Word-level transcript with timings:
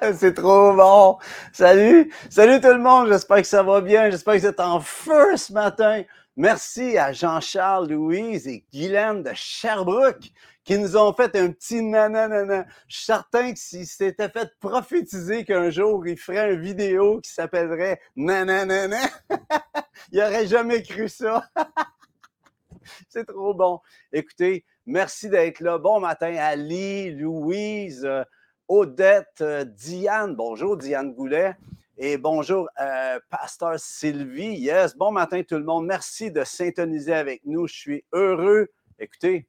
C'est 0.14 0.34
trop 0.34 0.74
bon. 0.74 1.18
Salut. 1.52 2.12
Salut 2.30 2.60
tout 2.60 2.68
le 2.68 2.78
monde. 2.78 3.08
J'espère 3.08 3.38
que 3.38 3.46
ça 3.46 3.62
va 3.62 3.80
bien. 3.80 4.10
J'espère 4.10 4.34
que 4.34 4.40
vous 4.40 4.46
êtes 4.46 4.60
en 4.60 4.80
feu 4.80 5.36
ce 5.36 5.52
matin. 5.52 6.02
Merci 6.36 6.96
à 6.96 7.12
Jean-Charles, 7.12 7.88
Louise 7.90 8.46
et 8.48 8.64
Guylaine 8.72 9.22
de 9.22 9.32
Sherbrooke 9.34 10.30
qui 10.64 10.78
nous 10.78 10.96
ont 10.96 11.12
fait 11.12 11.36
un 11.36 11.50
petit 11.50 11.82
nanana. 11.82 12.64
Je 12.88 12.96
suis 12.96 13.04
certain 13.04 13.52
que 13.52 13.58
s'ils 13.58 13.86
s'étaient 13.86 14.28
fait 14.28 14.50
prophétiser 14.60 15.44
qu'un 15.44 15.68
jour 15.68 16.06
ils 16.06 16.18
feraient 16.18 16.54
une 16.54 16.62
vidéo 16.62 17.20
qui 17.20 17.30
s'appellerait 17.30 18.00
nanana, 18.16 19.06
ils 20.12 20.18
n'auraient 20.18 20.46
jamais 20.46 20.82
cru 20.82 21.08
ça. 21.08 21.44
C'est 23.08 23.26
trop 23.26 23.52
bon. 23.52 23.80
Écoutez, 24.12 24.64
merci 24.86 25.28
d'être 25.28 25.60
là. 25.60 25.78
Bon 25.78 26.00
matin, 26.00 26.34
Ali, 26.36 27.10
Louise, 27.10 28.04
euh, 28.04 28.24
Odette, 28.72 29.40
euh, 29.40 29.64
Diane. 29.64 30.36
Bonjour, 30.36 30.76
Diane 30.76 31.12
Goulet. 31.12 31.56
Et 31.98 32.16
bonjour, 32.16 32.68
euh, 32.80 33.18
Pasteur 33.28 33.80
Sylvie. 33.80 34.54
Yes, 34.54 34.96
bon 34.96 35.10
matin 35.10 35.42
tout 35.42 35.56
le 35.56 35.64
monde. 35.64 35.86
Merci 35.86 36.30
de 36.30 36.44
syntoniser 36.44 37.12
avec 37.12 37.42
nous. 37.44 37.66
Je 37.66 37.74
suis 37.74 38.04
heureux. 38.12 38.68
Écoutez, 39.00 39.48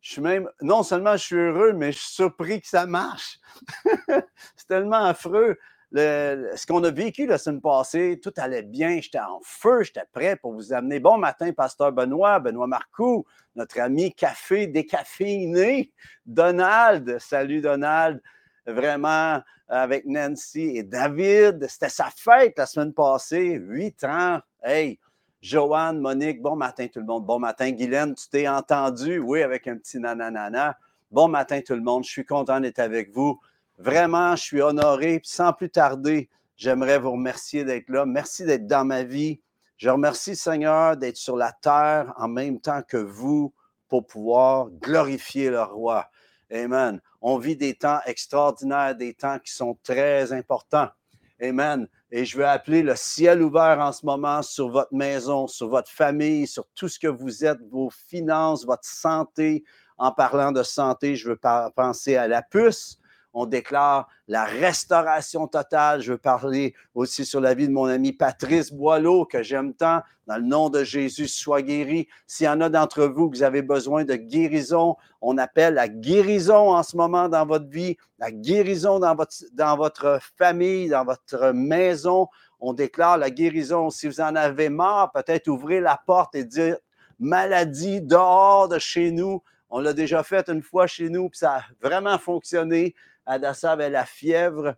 je 0.00 0.12
suis 0.12 0.22
même, 0.22 0.48
non 0.62 0.82
seulement 0.82 1.12
je 1.12 1.22
suis 1.22 1.36
heureux, 1.36 1.74
mais 1.74 1.92
je 1.92 1.98
suis 1.98 2.14
surpris 2.14 2.62
que 2.62 2.66
ça 2.66 2.86
marche. 2.86 3.38
C'est 4.56 4.68
tellement 4.68 5.04
affreux 5.04 5.58
ce 5.94 6.66
qu'on 6.66 6.82
a 6.84 6.90
vécu 6.90 7.26
la 7.26 7.38
semaine 7.38 7.60
passée, 7.60 8.18
tout 8.22 8.32
allait 8.36 8.62
bien, 8.62 9.00
j'étais 9.00 9.18
en 9.18 9.40
feu, 9.44 9.82
j'étais 9.82 10.04
prêt 10.12 10.36
pour 10.36 10.52
vous 10.52 10.72
amener. 10.72 11.00
Bon 11.00 11.18
matin, 11.18 11.52
Pasteur 11.52 11.92
Benoît, 11.92 12.38
Benoît 12.38 12.66
Marcoux, 12.66 13.26
notre 13.56 13.78
ami 13.80 14.14
café 14.14 14.66
décaféiné, 14.66 15.92
Donald. 16.24 17.18
Salut 17.20 17.60
Donald, 17.60 18.22
vraiment 18.66 19.40
avec 19.68 20.04
Nancy 20.06 20.76
et 20.76 20.82
David. 20.82 21.66
C'était 21.68 21.88
sa 21.88 22.08
fête 22.14 22.54
la 22.58 22.66
semaine 22.66 22.92
passée, 22.92 23.58
huit 23.60 24.04
ans. 24.04 24.40
Hey, 24.62 24.98
Joanne, 25.40 25.98
Monique, 25.98 26.40
bon 26.40 26.56
matin 26.56 26.86
tout 26.86 27.00
le 27.00 27.06
monde. 27.06 27.26
Bon 27.26 27.38
matin, 27.38 27.70
Guylaine, 27.72 28.14
tu 28.14 28.28
t'es 28.28 28.46
entendu? 28.46 29.18
Oui, 29.18 29.42
avec 29.42 29.66
un 29.66 29.76
petit 29.76 29.98
nananana. 29.98 30.78
Bon 31.10 31.26
matin 31.26 31.60
tout 31.60 31.74
le 31.74 31.80
monde, 31.80 32.04
je 32.04 32.10
suis 32.10 32.24
content 32.24 32.60
d'être 32.60 32.78
avec 32.78 33.10
vous. 33.12 33.40
Vraiment, 33.78 34.36
je 34.36 34.42
suis 34.42 34.62
honoré. 34.62 35.20
sans 35.24 35.52
plus 35.52 35.68
tarder, 35.68 36.28
j'aimerais 36.56 36.98
vous 36.98 37.12
remercier 37.12 37.64
d'être 37.64 37.88
là. 37.88 38.06
Merci 38.06 38.44
d'être 38.44 38.66
dans 38.66 38.84
ma 38.84 39.02
vie. 39.02 39.40
Je 39.78 39.90
remercie, 39.90 40.36
Seigneur, 40.36 40.96
d'être 40.96 41.16
sur 41.16 41.36
la 41.36 41.50
terre 41.50 42.12
en 42.16 42.28
même 42.28 42.60
temps 42.60 42.82
que 42.86 42.98
vous 42.98 43.52
pour 43.88 44.06
pouvoir 44.06 44.70
glorifier 44.80 45.50
le 45.50 45.62
roi. 45.62 46.08
Amen. 46.52 47.00
On 47.20 47.38
vit 47.38 47.56
des 47.56 47.74
temps 47.74 48.00
extraordinaires, 48.04 48.94
des 48.94 49.14
temps 49.14 49.38
qui 49.38 49.52
sont 49.52 49.78
très 49.82 50.32
importants. 50.32 50.88
Amen. 51.40 51.88
Et 52.10 52.24
je 52.24 52.36
veux 52.36 52.46
appeler 52.46 52.82
le 52.82 52.94
ciel 52.94 53.42
ouvert 53.42 53.78
en 53.80 53.90
ce 53.90 54.04
moment 54.04 54.42
sur 54.42 54.68
votre 54.68 54.94
maison, 54.94 55.46
sur 55.46 55.68
votre 55.68 55.90
famille, 55.90 56.46
sur 56.46 56.66
tout 56.74 56.88
ce 56.88 56.98
que 56.98 57.08
vous 57.08 57.44
êtes, 57.44 57.58
vos 57.70 57.90
finances, 57.90 58.66
votre 58.66 58.84
santé. 58.84 59.64
En 59.96 60.12
parlant 60.12 60.52
de 60.52 60.62
santé, 60.62 61.16
je 61.16 61.30
veux 61.30 61.40
penser 61.74 62.16
à 62.16 62.28
la 62.28 62.42
puce 62.42 62.98
on 63.32 63.46
déclare 63.46 64.08
la 64.28 64.44
restauration 64.44 65.46
totale. 65.46 66.00
Je 66.02 66.12
veux 66.12 66.18
parler 66.18 66.74
aussi 66.94 67.24
sur 67.24 67.40
la 67.40 67.54
vie 67.54 67.68
de 67.68 67.72
mon 67.72 67.86
ami 67.86 68.12
Patrice 68.12 68.72
Boileau, 68.72 69.24
que 69.24 69.42
j'aime 69.42 69.74
tant. 69.74 70.02
Dans 70.26 70.36
le 70.36 70.44
nom 70.44 70.70
de 70.70 70.84
Jésus, 70.84 71.28
sois 71.28 71.62
guéri. 71.62 72.08
S'il 72.26 72.46
y 72.46 72.48
en 72.48 72.60
a 72.60 72.68
d'entre 72.68 73.04
vous 73.04 73.28
que 73.28 73.36
vous 73.36 73.42
avez 73.42 73.62
besoin 73.62 74.04
de 74.04 74.14
guérison, 74.14 74.96
on 75.20 75.36
appelle 75.38 75.74
la 75.74 75.88
guérison 75.88 76.72
en 76.72 76.82
ce 76.82 76.96
moment 76.96 77.28
dans 77.28 77.46
votre 77.46 77.68
vie, 77.68 77.96
la 78.18 78.30
guérison 78.30 79.00
dans 79.00 79.14
votre, 79.14 80.18
famille, 80.38 80.88
dans 80.88 81.04
votre 81.04 81.52
maison. 81.52 82.28
On 82.60 82.72
déclare 82.72 83.18
la 83.18 83.30
guérison. 83.30 83.90
Si 83.90 84.06
vous 84.06 84.20
en 84.20 84.36
avez 84.36 84.68
marre, 84.68 85.10
peut-être 85.10 85.48
ouvrez 85.48 85.80
la 85.80 86.00
porte 86.06 86.34
et 86.34 86.44
dire 86.44 86.76
maladie 87.18 88.00
dehors 88.00 88.68
de 88.68 88.78
chez 88.78 89.10
nous. 89.10 89.42
On 89.70 89.80
l'a 89.80 89.94
déjà 89.94 90.22
fait 90.22 90.48
une 90.50 90.62
fois 90.62 90.86
chez 90.86 91.08
nous, 91.08 91.30
puis 91.30 91.38
ça 91.38 91.56
a 91.56 91.62
vraiment 91.80 92.18
fonctionné. 92.18 92.94
Adassa 93.26 93.72
avait 93.72 93.90
la 93.90 94.04
fièvre. 94.04 94.74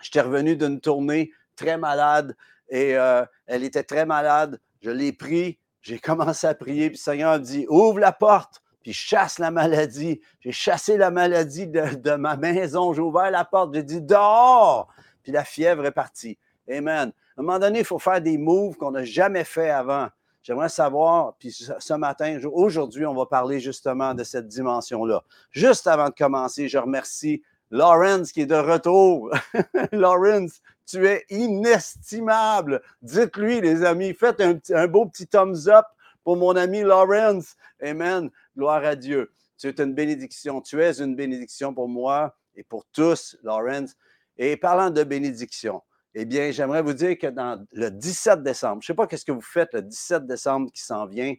J'étais 0.00 0.20
revenu 0.20 0.56
d'une 0.56 0.80
tournée 0.80 1.32
très 1.56 1.78
malade 1.78 2.36
et 2.68 2.96
euh, 2.96 3.24
elle 3.46 3.64
était 3.64 3.82
très 3.82 4.06
malade. 4.06 4.60
Je 4.80 4.90
l'ai 4.90 5.12
pris, 5.12 5.58
j'ai 5.82 5.98
commencé 5.98 6.46
à 6.46 6.54
prier, 6.54 6.88
puis 6.90 6.98
le 6.98 7.02
Seigneur 7.02 7.32
a 7.32 7.38
dit 7.38 7.66
Ouvre 7.68 8.00
la 8.00 8.12
porte, 8.12 8.62
puis 8.82 8.92
chasse 8.92 9.38
la 9.38 9.50
maladie. 9.50 10.20
J'ai 10.40 10.52
chassé 10.52 10.96
la 10.96 11.10
maladie 11.10 11.66
de, 11.66 12.16
ma 12.16 12.36
maison, 12.36 12.92
j'ai 12.92 13.02
ouvert 13.02 13.30
la 13.30 13.44
porte, 13.44 13.74
j'ai 13.74 13.82
dit 13.82 14.02
Dehors 14.02 14.88
Puis 15.22 15.32
la 15.32 15.44
fièvre 15.44 15.86
est 15.86 15.92
partie. 15.92 16.38
Amen. 16.70 17.12
À 17.36 17.40
un 17.40 17.42
moment 17.42 17.58
donné, 17.58 17.80
il 17.80 17.84
faut 17.84 17.98
faire 17.98 18.20
des 18.20 18.38
moves 18.38 18.76
qu'on 18.76 18.92
n'a 18.92 19.04
jamais 19.04 19.44
fait 19.44 19.70
avant. 19.70 20.08
J'aimerais 20.44 20.68
savoir, 20.68 21.36
puis 21.38 21.50
ce 21.52 21.94
matin, 21.94 22.38
aujourd'hui, 22.52 23.06
on 23.06 23.14
va 23.14 23.24
parler 23.24 23.60
justement 23.60 24.12
de 24.12 24.24
cette 24.24 24.46
dimension-là. 24.46 25.24
Juste 25.50 25.86
avant 25.86 26.10
de 26.10 26.14
commencer, 26.14 26.68
je 26.68 26.76
remercie 26.76 27.42
Lawrence 27.70 28.30
qui 28.30 28.42
est 28.42 28.46
de 28.46 28.54
retour. 28.54 29.30
Lawrence, 29.92 30.60
tu 30.84 31.06
es 31.06 31.24
inestimable. 31.30 32.82
Dites-lui, 33.00 33.62
les 33.62 33.84
amis, 33.84 34.12
faites 34.12 34.42
un, 34.70 34.86
beau 34.86 35.06
petit 35.06 35.26
thumbs 35.26 35.66
up 35.66 35.86
pour 36.22 36.36
mon 36.36 36.54
ami 36.56 36.82
Lawrence. 36.82 37.56
Amen. 37.82 38.30
Gloire 38.54 38.84
à 38.84 38.96
Dieu. 38.96 39.32
Tu 39.56 39.68
es 39.68 39.80
une 39.80 39.94
bénédiction. 39.94 40.60
Tu 40.60 40.82
es 40.82 41.00
une 41.00 41.16
bénédiction 41.16 41.72
pour 41.72 41.88
moi 41.88 42.36
et 42.54 42.64
pour 42.64 42.84
tous, 42.92 43.38
Lawrence. 43.42 43.96
Et 44.36 44.58
parlant 44.58 44.90
de 44.90 45.04
bénédiction, 45.04 45.80
eh 46.14 46.24
bien, 46.24 46.50
j'aimerais 46.52 46.82
vous 46.82 46.92
dire 46.92 47.18
que 47.18 47.26
dans 47.26 47.64
le 47.72 47.90
17 47.90 48.42
décembre, 48.42 48.82
je 48.82 48.84
ne 48.84 48.94
sais 48.94 48.94
pas 48.94 49.06
qu'est-ce 49.06 49.24
que 49.24 49.32
vous 49.32 49.40
faites 49.40 49.72
le 49.72 49.82
17 49.82 50.26
décembre 50.26 50.70
qui 50.70 50.80
s'en 50.80 51.06
vient, 51.06 51.34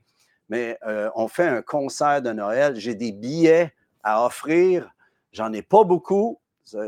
mais 0.50 0.78
euh, 0.86 1.10
on 1.16 1.28
fait 1.28 1.48
un 1.48 1.62
concert 1.62 2.22
de 2.22 2.32
Noël. 2.32 2.76
J'ai 2.76 2.94
des 2.94 3.12
billets 3.12 3.74
à 4.04 4.26
offrir. 4.26 4.90
J'en 5.32 5.52
ai 5.54 5.62
pas 5.62 5.84
beaucoup. 5.84 6.40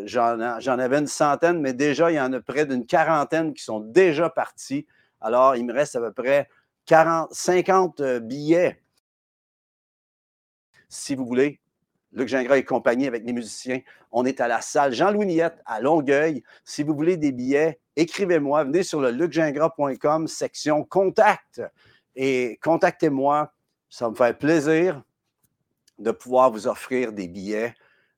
J'en 0.06 0.40
avais 0.40 0.98
une 0.98 1.08
centaine, 1.08 1.62
mais 1.62 1.74
déjà, 1.74 2.12
il 2.12 2.16
y 2.16 2.20
en 2.20 2.34
a 2.34 2.42
près 2.42 2.66
d'une 2.66 2.86
quarantaine 2.86 3.54
qui 3.54 3.64
sont 3.64 3.80
déjà 3.80 4.30
partis. 4.30 4.86
Alors, 5.22 5.56
il 5.56 5.66
me 5.66 5.74
reste 5.74 5.96
à 5.96 6.00
peu 6.00 6.12
près 6.12 6.50
40, 6.86 7.34
50 7.34 8.00
euh, 8.00 8.20
billets. 8.20 8.82
Si 10.90 11.16
vous 11.16 11.26
voulez, 11.26 11.60
Luc 12.14 12.30
Gingras 12.30 12.58
et 12.58 12.64
compagnie 12.64 13.08
avec 13.08 13.24
les 13.26 13.34
musiciens. 13.34 13.82
On 14.12 14.26
est 14.26 14.40
à 14.42 14.48
la 14.48 14.62
salle 14.62 14.94
Jean-Louis 14.94 15.26
Niette 15.26 15.60
à 15.66 15.82
Longueuil. 15.82 16.44
Si 16.64 16.84
vous 16.84 16.96
voulez 16.96 17.18
des 17.18 17.32
billets, 17.32 17.80
écrivez-moi. 17.96 18.64
Venez 18.64 18.84
sur 18.84 19.02
le 19.02 19.12
lucgingras.com, 19.12 20.28
section 20.28 20.84
contact. 20.84 21.62
Et 22.16 22.60
contactez-moi. 22.64 23.54
Ça 23.90 24.10
me 24.10 24.16
fait 24.16 24.38
plaisir 24.38 25.04
de 26.00 26.12
pouvoir 26.12 26.52
vous 26.52 26.68
offrir 26.68 27.14
des 27.14 27.28
billets. 27.28 27.74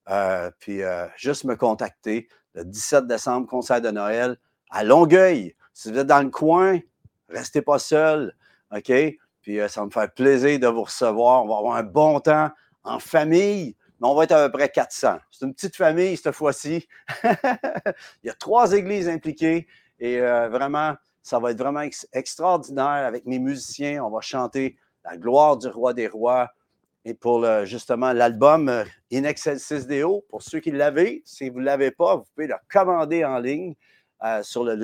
Euh, 0.09 0.49
puis 0.59 0.81
euh, 0.81 1.07
juste 1.15 1.43
me 1.43 1.55
contacter 1.55 2.27
le 2.55 2.65
17 2.65 3.07
décembre, 3.07 3.47
concert 3.47 3.81
de 3.81 3.91
Noël 3.91 4.37
à 4.71 4.83
Longueuil. 4.83 5.55
Si 5.73 5.91
vous 5.91 5.99
êtes 5.99 6.07
dans 6.07 6.21
le 6.21 6.29
coin, 6.29 6.79
restez 7.29 7.61
pas 7.61 7.79
seul. 7.79 8.35
OK? 8.75 8.91
Puis 9.41 9.59
euh, 9.59 9.67
ça 9.67 9.85
me 9.85 9.89
fait 9.89 10.13
plaisir 10.13 10.59
de 10.59 10.67
vous 10.67 10.83
recevoir. 10.83 11.43
On 11.43 11.47
va 11.47 11.57
avoir 11.57 11.75
un 11.75 11.83
bon 11.83 12.19
temps 12.19 12.49
en 12.83 12.99
famille 12.99 13.75
mais 13.99 14.07
on 14.07 14.15
va 14.15 14.23
être 14.23 14.31
à 14.31 14.49
peu 14.49 14.57
près 14.57 14.69
400. 14.69 15.17
C'est 15.31 15.45
une 15.45 15.53
petite 15.53 15.75
famille 15.75 16.15
cette 16.15 16.33
fois-ci. 16.33 16.87
Il 17.23 18.27
y 18.27 18.29
a 18.29 18.33
trois 18.33 18.71
églises 18.73 19.09
impliquées 19.09 19.67
et 19.99 20.19
euh, 20.19 20.47
vraiment, 20.49 20.95
ça 21.21 21.39
va 21.39 21.51
être 21.51 21.57
vraiment 21.57 21.83
extraordinaire 22.13 22.85
avec 23.05 23.25
mes 23.25 23.39
musiciens. 23.39 24.03
On 24.03 24.09
va 24.09 24.21
chanter 24.21 24.77
la 25.03 25.17
gloire 25.17 25.57
du 25.57 25.67
roi 25.67 25.93
des 25.93 26.07
rois. 26.07 26.49
Et 27.05 27.13
pour 27.13 27.45
justement 27.65 28.13
l'album 28.13 28.69
euh, 28.69 28.83
In 29.11 29.23
Excelsis 29.23 29.85
Deo, 29.85 30.25
pour 30.29 30.41
ceux 30.41 30.59
qui 30.59 30.71
l'avaient, 30.71 31.21
si 31.25 31.49
vous 31.49 31.59
ne 31.59 31.65
l'avez 31.65 31.91
pas, 31.91 32.17
vous 32.17 32.25
pouvez 32.35 32.47
le 32.47 32.55
commander 32.69 33.23
en 33.25 33.39
ligne 33.39 33.75
euh, 34.23 34.43
sur 34.43 34.63
le 34.63 34.75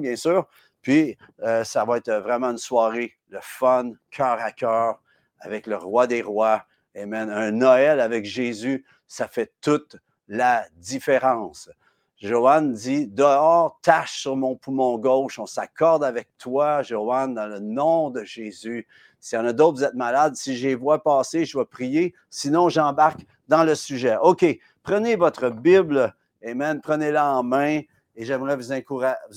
bien 0.00 0.16
sûr. 0.16 0.46
Puis, 0.80 1.16
ça 1.64 1.86
va 1.86 1.96
être 1.96 2.12
vraiment 2.12 2.50
une 2.50 2.58
soirée, 2.58 3.14
le 3.30 3.38
fun, 3.40 3.92
cœur 4.10 4.38
à 4.38 4.52
cœur, 4.52 5.00
avec 5.40 5.66
le 5.66 5.76
roi 5.76 6.06
des 6.06 6.20
rois, 6.20 6.66
Amen. 6.96 7.30
Un 7.30 7.50
Noël 7.50 8.00
avec 8.00 8.24
Jésus, 8.24 8.84
ça 9.06 9.28
fait 9.28 9.52
toute 9.60 9.96
la 10.28 10.66
différence. 10.76 11.70
Joanne 12.16 12.72
dit 12.72 13.06
Dehors, 13.06 13.78
tâche 13.82 14.20
sur 14.20 14.36
mon 14.36 14.56
poumon 14.56 14.98
gauche, 14.98 15.38
on 15.38 15.46
s'accorde 15.46 16.04
avec 16.04 16.28
toi, 16.38 16.82
Joanne, 16.82 17.34
dans 17.34 17.46
le 17.46 17.58
nom 17.58 18.10
de 18.10 18.24
Jésus. 18.24 18.86
S'il 19.20 19.38
y 19.38 19.42
en 19.42 19.46
a 19.46 19.52
d'autres, 19.52 19.78
vous 19.78 19.84
êtes 19.84 19.94
malades, 19.94 20.36
si 20.36 20.56
je 20.56 20.68
les 20.68 20.74
vois 20.74 21.02
passer, 21.02 21.44
je 21.44 21.58
vais 21.58 21.64
prier. 21.64 22.14
Sinon, 22.30 22.68
j'embarque 22.68 23.26
dans 23.48 23.64
le 23.64 23.74
sujet. 23.74 24.16
OK, 24.22 24.44
prenez 24.82 25.16
votre 25.16 25.50
Bible, 25.50 26.14
Amen, 26.46 26.80
prenez-la 26.82 27.36
en 27.36 27.42
main 27.42 27.80
et 28.16 28.24
j'aimerais 28.24 28.56
vous, 28.56 28.70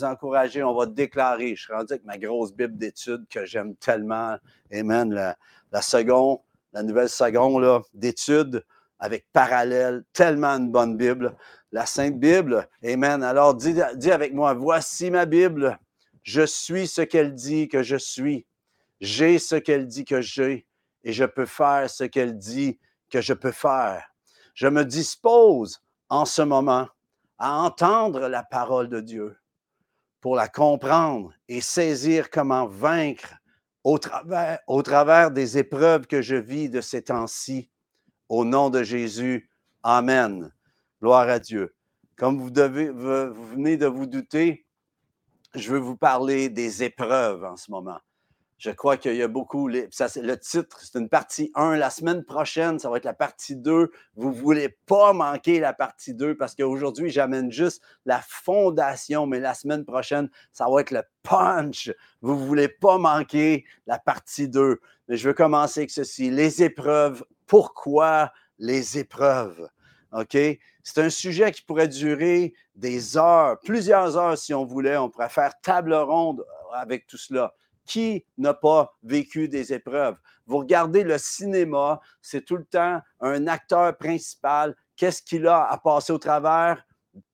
encourager. 0.04 0.62
On 0.62 0.76
va 0.76 0.86
déclarer. 0.86 1.56
Je 1.56 1.64
suis 1.64 1.74
rendu 1.74 1.94
avec 1.94 2.06
ma 2.06 2.18
grosse 2.18 2.54
Bible 2.54 2.78
d'études 2.78 3.26
que 3.30 3.46
j'aime 3.46 3.76
tellement. 3.76 4.38
Amen. 4.74 5.36
La 5.72 5.82
seconde, 5.82 6.40
la 6.74 6.84
nouvelle 6.84 7.10
seconde 7.10 7.84
d'études 7.94 8.64
avec 9.00 9.26
parallèle, 9.32 10.04
tellement 10.14 10.58
une 10.58 10.72
bonne 10.72 10.98
Bible. 10.98 11.36
La 11.72 11.86
Sainte 11.86 12.20
Bible, 12.20 12.68
Amen. 12.84 13.24
Alors 13.24 13.56
dis, 13.56 13.76
dis 13.96 14.12
avec 14.12 14.34
moi, 14.34 14.54
voici 14.54 15.12
ma 15.12 15.26
Bible. 15.26 15.78
Je 16.24 16.46
suis 16.46 16.88
ce 16.88 17.02
qu'elle 17.02 17.34
dit 17.34 17.68
que 17.68 17.84
je 17.84 17.96
suis. 17.96 18.46
J'ai 19.00 19.38
ce 19.40 19.56
qu'elle 19.56 19.88
dit 19.88 20.06
que 20.06 20.22
j'ai 20.22 20.66
et 21.04 21.14
je 21.14 21.26
peux 21.26 21.46
faire 21.46 21.90
ce 21.90 22.04
qu'elle 22.04 22.38
dit 22.38 22.80
que 23.10 23.22
je 23.22 23.34
peux 23.34 23.52
faire. 23.52 24.14
Je 24.56 24.68
me 24.68 24.84
dispose 24.84 25.82
en 26.10 26.26
ce 26.26 26.42
moment 26.42 26.88
à 27.38 27.60
entendre 27.62 28.28
la 28.28 28.44
parole 28.44 28.90
de 28.90 29.00
Dieu 29.00 29.38
pour 30.20 30.36
la 30.36 30.48
comprendre 30.48 31.32
et 31.48 31.62
saisir 31.62 32.30
comment 32.30 32.66
vaincre 32.66 33.36
au 33.88 34.82
travers, 34.82 35.32
des 35.32 35.58
épreuves 35.58 36.08
que 36.08 36.22
je 36.22 36.36
vis 36.36 36.70
de 36.70 36.82
ces 36.82 37.04
temps-ci. 37.04 37.70
Au 38.28 38.44
nom 38.44 38.70
de 38.70 38.84
Jésus, 38.84 39.50
Amen. 39.82 40.52
Gloire 41.02 41.30
à 41.30 41.40
Dieu. 41.40 41.74
Comme 42.18 42.38
vous 42.38 42.52
venez 42.52 43.78
de 43.78 43.86
vous 43.86 44.06
douter, 44.06 44.66
je 45.56 45.72
veux 45.72 45.80
vous 45.80 45.96
parler 45.96 46.50
des 46.50 46.84
épreuves 46.84 47.46
en 47.46 47.56
ce 47.56 47.72
moment. 47.72 48.00
Je 48.58 48.72
crois 48.72 48.98
qu'il 48.98 49.16
y 49.16 49.22
a 49.22 49.28
beaucoup. 49.28 49.68
Le 49.68 50.36
titre, 50.38 50.80
c'est 50.82 50.98
une 50.98 51.10
partie 51.10 51.52
1. 51.54 51.76
La 51.76 51.92
semaine 51.92 52.24
prochaine, 52.24 52.80
ça 52.80 52.90
va 52.90 52.98
être 52.98 53.06
la 53.06 53.14
partie 53.14 53.56
2. 53.56 53.92
Vous 54.16 54.30
ne 54.30 54.36
voulez 54.36 54.76
pas 54.88 55.14
manquer 55.14 55.60
la 55.60 55.74
partie 55.74 56.16
2 56.16 56.36
parce 56.36 56.56
qu'aujourd'hui, 56.56 57.12
j'amène 57.12 57.52
juste 57.52 57.84
la 58.06 58.20
fondation, 58.28 59.28
mais 59.28 59.40
la 59.40 59.54
semaine 59.54 59.86
prochaine, 59.86 60.28
ça 60.54 60.66
va 60.68 60.82
être 60.82 60.90
le 60.90 61.04
punch. 61.22 61.92
Vous 62.22 62.34
ne 62.34 62.46
voulez 62.46 62.68
pas 62.68 62.98
manquer 62.98 63.64
la 63.86 64.00
partie 64.00 64.50
2. 64.50 64.80
Mais 65.08 65.18
je 65.18 65.28
veux 65.28 65.36
commencer 65.36 65.82
avec 65.82 65.92
ceci. 65.92 66.32
Les 66.32 66.64
épreuves. 66.64 67.24
Pourquoi 67.46 68.32
les 68.58 68.98
épreuves? 68.98 69.70
OK? 70.14 70.36
C'est 70.82 71.02
un 71.02 71.12
sujet 71.12 71.52
qui 71.52 71.62
pourrait 71.62 71.90
durer 71.90 72.56
des 72.74 73.18
heures, 73.18 73.60
plusieurs 73.60 74.18
heures 74.18 74.38
si 74.38 74.54
on 74.56 74.66
voulait. 74.66 74.98
On 74.98 75.10
pourrait 75.12 75.30
faire 75.30 75.54
table 75.62 75.94
ronde 75.94 76.44
avec 76.74 77.06
tout 77.06 77.18
cela. 77.18 77.54
Qui 77.88 78.26
n'a 78.38 78.54
pas 78.54 78.96
vécu 79.02 79.48
des 79.48 79.74
épreuves? 79.74 80.18
Vous 80.46 80.58
regardez 80.60 81.04
le 81.04 81.18
cinéma, 81.18 82.00
c'est 82.22 82.46
tout 82.46 82.58
le 82.58 82.66
temps 82.66 83.02
un 83.22 83.48
acteur 83.48 83.98
principal. 83.98 84.76
Qu'est-ce 84.96 85.22
qu'il 85.22 85.48
a 85.48 85.64
à 85.64 85.78
passer 85.78 86.14
au 86.14 86.18
travers? 86.18 86.84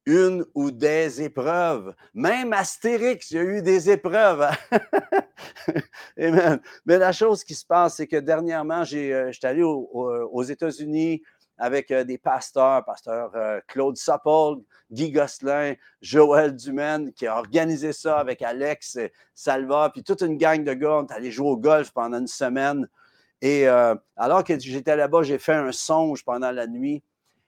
Une 0.06 0.46
ou 0.54 0.70
des 0.70 1.22
épreuves. 1.22 1.94
Même 2.14 2.54
Astérix, 2.54 3.32
il 3.32 3.38
y 3.38 3.40
a 3.40 3.44
eu 3.44 3.62
des 3.62 3.90
épreuves. 3.90 4.48
Mais 6.18 6.98
la 6.98 7.12
chose 7.12 7.44
qui 7.44 7.56
se 7.56 7.66
passe, 7.66 7.96
c'est 7.96 8.08
que 8.08 8.18
dernièrement, 8.18 8.84
euh, 8.94 9.32
j'étais 9.32 9.48
allé 9.48 9.64
aux 9.64 10.44
États-Unis 10.44 11.22
avec 11.58 11.92
euh, 11.92 12.04
des 12.04 12.18
pasteurs, 12.18 12.84
pasteur 12.86 13.32
euh, 13.36 13.60
Claude 13.68 13.98
Sapol, 13.98 14.58
Guy 14.92 15.12
Gosselin, 15.12 15.76
Joël 16.02 16.56
Dumaine, 16.56 17.14
qui 17.14 17.28
a 17.28 17.38
organisé 17.38 17.94
ça 17.94 18.18
avec 18.18 18.42
Alex 18.42 18.98
Salva, 19.36 19.90
puis 19.94 20.04
toute 20.04 20.22
une 20.22 20.38
gang 20.38 20.64
de 20.64 20.74
gars. 20.74 21.00
On 21.00 21.06
est 21.06 21.14
allé 21.14 21.32
jouer 21.32 21.50
au 21.50 21.58
golf 21.58 21.92
pendant 21.92 22.20
une 22.20 22.28
semaine. 22.28 22.88
Et 23.42 23.68
euh, 23.68 23.96
alors 24.16 24.44
que 24.44 24.58
j'étais 24.58 24.96
là-bas, 24.96 25.24
j'ai 25.24 25.38
fait 25.38 25.54
un 25.54 25.72
songe 25.72 26.24
pendant 26.24 26.52
la 26.52 26.68
nuit. 26.68 27.04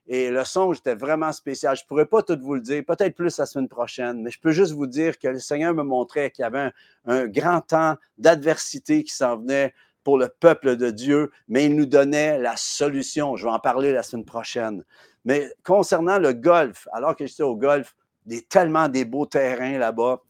Et 0.08 0.30
le 0.30 0.44
songe 0.44 0.78
était 0.78 0.94
vraiment 0.94 1.32
spécial. 1.32 1.76
Je 1.76 1.84
ne 1.84 1.88
pourrais 1.88 2.06
pas 2.06 2.22
tout 2.22 2.38
vous 2.40 2.54
le 2.54 2.62
dire, 2.62 2.84
peut-être 2.86 3.16
plus 3.16 3.38
la 3.40 3.48
semaine 3.48 3.68
prochaine, 3.68 4.22
mais 4.22 4.30
je 4.30 4.40
peux 4.40 4.52
juste 4.52 4.74
vous 4.74 4.86
dire 4.86 5.18
que 5.18 5.28
le 5.28 5.40
Seigneur 5.40 5.74
me 5.74 5.82
montrait 5.82 6.30
qu'il 6.30 6.44
y 6.44 6.46
avait 6.46 6.72
un 7.06 7.26
grand 7.26 7.62
temps 7.62 7.96
d'adversité 8.20 9.04
qui 9.04 9.14
s'en 9.14 9.38
venait 9.38 9.74
pour 10.06 10.20
le 10.20 10.30
peuple 10.30 10.78
de 10.78 10.92
Dieu, 10.92 11.32
mais 11.50 11.66
il 11.66 11.76
nous 11.76 11.88
donnait 11.88 12.38
la 12.38 12.56
solution. 12.56 13.36
Je 13.36 13.46
vais 13.46 13.52
en 13.52 13.60
parler 13.60 13.92
la 13.92 14.04
semaine 14.04 14.24
prochaine. 14.24 14.86
Mais 15.26 15.52
concernant 15.64 16.20
le 16.20 16.32
golf, 16.32 16.88
alors 16.94 17.16
que 17.16 17.26
j'étais 17.26 17.44
au 17.44 17.56
golf, 17.56 17.96
il 18.28 18.36
y 18.36 18.38
a 18.38 18.42
tellement 18.48 18.88
des 18.88 19.04
beaux 19.04 19.26
terrains 19.26 19.80
là-bas. 19.80 20.22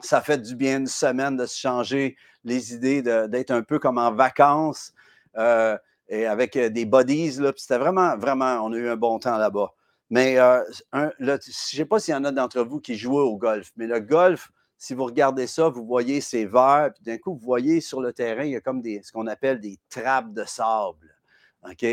Ça 0.00 0.20
fait 0.20 0.38
du 0.38 0.54
bien 0.54 0.78
une 0.80 0.86
semaine 0.86 1.36
de 1.36 1.46
se 1.46 1.58
changer 1.58 2.16
les 2.44 2.74
idées, 2.74 3.00
d'être 3.02 3.50
un 3.50 3.62
peu 3.62 3.78
comme 3.78 3.96
en 3.96 4.12
vacances 4.12 4.92
euh, 5.38 5.78
et 6.08 6.26
avec 6.26 6.54
euh, 6.56 6.68
des 6.68 6.84
buddies. 6.84 7.32
C'était 7.56 7.78
vraiment, 7.78 8.18
vraiment, 8.18 8.60
on 8.62 8.72
a 8.74 8.76
eu 8.76 8.88
un 8.90 8.96
bon 8.96 9.18
temps 9.18 9.38
là-bas. 9.38 9.72
Mais 10.10 10.38
euh, 10.38 10.62
je 10.92 11.24
ne 11.24 11.38
sais 11.40 11.86
pas 11.86 11.98
s'il 11.98 12.12
y 12.12 12.16
en 12.16 12.24
a 12.24 12.32
d'entre 12.32 12.60
vous 12.62 12.80
qui 12.80 12.96
jouent 12.96 13.18
au 13.18 13.38
golf, 13.38 13.70
mais 13.76 13.86
le 13.86 14.00
golf, 14.00 14.50
si 14.78 14.94
vous 14.94 15.04
regardez 15.04 15.46
ça, 15.46 15.68
vous 15.68 15.84
voyez 15.84 16.20
ces 16.20 16.46
verres, 16.46 16.90
puis 16.94 17.04
d'un 17.04 17.18
coup, 17.18 17.34
vous 17.34 17.44
voyez 17.44 17.80
sur 17.80 18.00
le 18.00 18.12
terrain, 18.12 18.44
il 18.44 18.50
y 18.52 18.56
a 18.56 18.60
comme 18.60 18.82
des, 18.82 19.00
ce 19.02 19.12
qu'on 19.12 19.26
appelle 19.26 19.60
des 19.60 19.78
trappes 19.88 20.32
de 20.32 20.44
sable. 20.44 21.16
OK? 21.62 21.84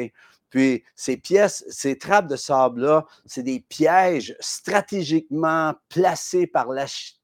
Puis 0.50 0.84
ces 0.96 1.18
pièces, 1.18 1.64
ces 1.70 1.98
trappes 1.98 2.28
de 2.28 2.36
sable-là, 2.36 3.06
c'est 3.26 3.44
des 3.44 3.62
pièges 3.62 4.36
stratégiquement 4.40 5.74
placés 5.88 6.46
par 6.46 6.68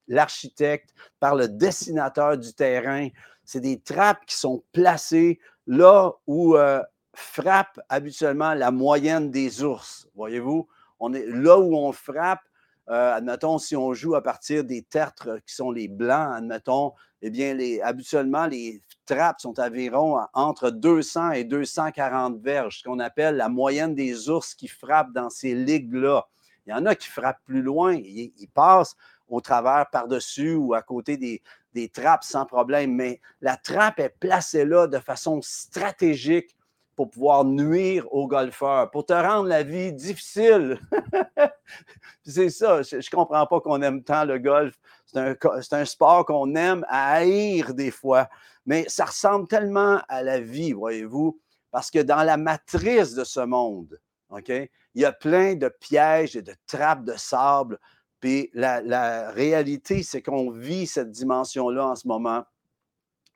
l'architecte, 0.07 0.93
par 1.19 1.35
le 1.35 1.49
dessinateur 1.49 2.37
du 2.37 2.53
terrain. 2.53 3.09
C'est 3.43 3.59
des 3.59 3.79
trappes 3.79 4.25
qui 4.25 4.37
sont 4.37 4.63
placées 4.71 5.39
là 5.67 6.13
où 6.25 6.55
euh, 6.55 6.81
frappe 7.13 7.79
habituellement 7.89 8.53
la 8.53 8.71
moyenne 8.71 9.29
des 9.29 9.61
ours. 9.61 10.07
Voyez-vous? 10.15 10.67
On 10.99 11.13
est 11.13 11.25
là 11.25 11.59
où 11.59 11.75
on 11.75 11.91
frappe, 11.91 12.41
euh, 12.89 13.15
admettons, 13.15 13.57
si 13.57 13.75
on 13.75 13.93
joue 13.93 14.15
à 14.15 14.23
partir 14.23 14.63
des 14.63 14.81
tertres 14.81 15.39
qui 15.45 15.53
sont 15.53 15.71
les 15.71 15.87
blancs, 15.87 16.35
admettons, 16.35 16.93
eh 17.21 17.29
bien, 17.29 17.53
les, 17.53 17.81
habituellement, 17.81 18.45
les 18.45 18.81
trappes 19.05 19.41
sont 19.41 19.59
environ 19.59 20.19
entre 20.33 20.69
200 20.69 21.31
et 21.31 21.43
240 21.43 22.39
verges, 22.41 22.79
ce 22.79 22.83
qu'on 22.83 22.99
appelle 22.99 23.35
la 23.35 23.49
moyenne 23.49 23.93
des 23.93 24.29
ours 24.29 24.55
qui 24.55 24.67
frappent 24.67 25.11
dans 25.11 25.29
ces 25.29 25.53
ligues-là. 25.53 26.27
Il 26.65 26.71
y 26.71 26.73
en 26.73 26.85
a 26.85 26.95
qui 26.95 27.07
frappent 27.07 27.43
plus 27.45 27.61
loin, 27.61 27.93
ils, 27.93 28.49
passent 28.53 28.95
au 29.27 29.41
travers, 29.41 29.89
par-dessus 29.89 30.53
ou 30.53 30.73
à 30.73 30.81
côté 30.81 31.17
des, 31.17 31.41
des 31.73 31.89
trappes 31.89 32.23
sans 32.23 32.45
problème, 32.45 32.93
mais 32.93 33.19
la 33.41 33.57
trappe 33.57 33.99
est 33.99 34.15
placée 34.19 34.65
là 34.65 34.87
de 34.87 34.99
façon 34.99 35.41
stratégique 35.41 36.56
pour 36.97 37.11
pouvoir 37.11 37.45
nuire 37.45 38.11
aux 38.11 38.27
golfeurs, 38.27 38.89
pour 38.89 39.05
te 39.05 39.13
rendre 39.13 39.47
la 39.47 39.61
vie 39.61 39.93
difficile. 39.93 40.81
c'est 42.25 42.49
ça, 42.49 42.81
je 42.81 42.95
ne 42.95 43.15
comprends 43.15 43.45
pas 43.45 43.61
qu'on 43.61 43.83
aime 43.83 44.03
tant 44.03 44.25
le 44.25 44.39
golf. 44.39 44.73
C'est 45.05 45.73
un, 45.73 45.85
sport 45.85 46.25
qu'on 46.25 46.55
aime 46.55 46.83
à 46.89 47.13
haïr 47.13 47.75
des 47.75 47.91
fois, 47.91 48.27
mais 48.65 48.83
ça 48.89 49.05
ressemble 49.05 49.47
tellement 49.47 50.01
à 50.09 50.23
la 50.23 50.39
vie, 50.39 50.73
voyez-vous, 50.73 51.39
parce 51.69 51.91
que 51.91 51.99
dans 51.99 52.23
la 52.23 52.35
matrice 52.35 53.13
de 53.13 53.23
ce 53.23 53.41
monde, 53.41 54.01
OK, 54.31 54.49
il 54.49 54.69
y 55.01 55.05
a 55.05 55.11
plein 55.13 55.53
de 55.53 55.69
pièges 55.69 56.35
et 56.35 56.41
de 56.41 56.55
trappes 56.65 57.05
de 57.05 57.13
sable. 57.13 57.77
Puis 58.19 58.49
la 58.55 59.29
réalité, 59.29 60.01
c'est 60.01 60.23
qu'on 60.23 60.49
vit 60.49 60.87
cette 60.87 61.11
dimension-là 61.11 61.89
en 61.89 61.95
ce 61.95 62.07
moment. 62.07 62.43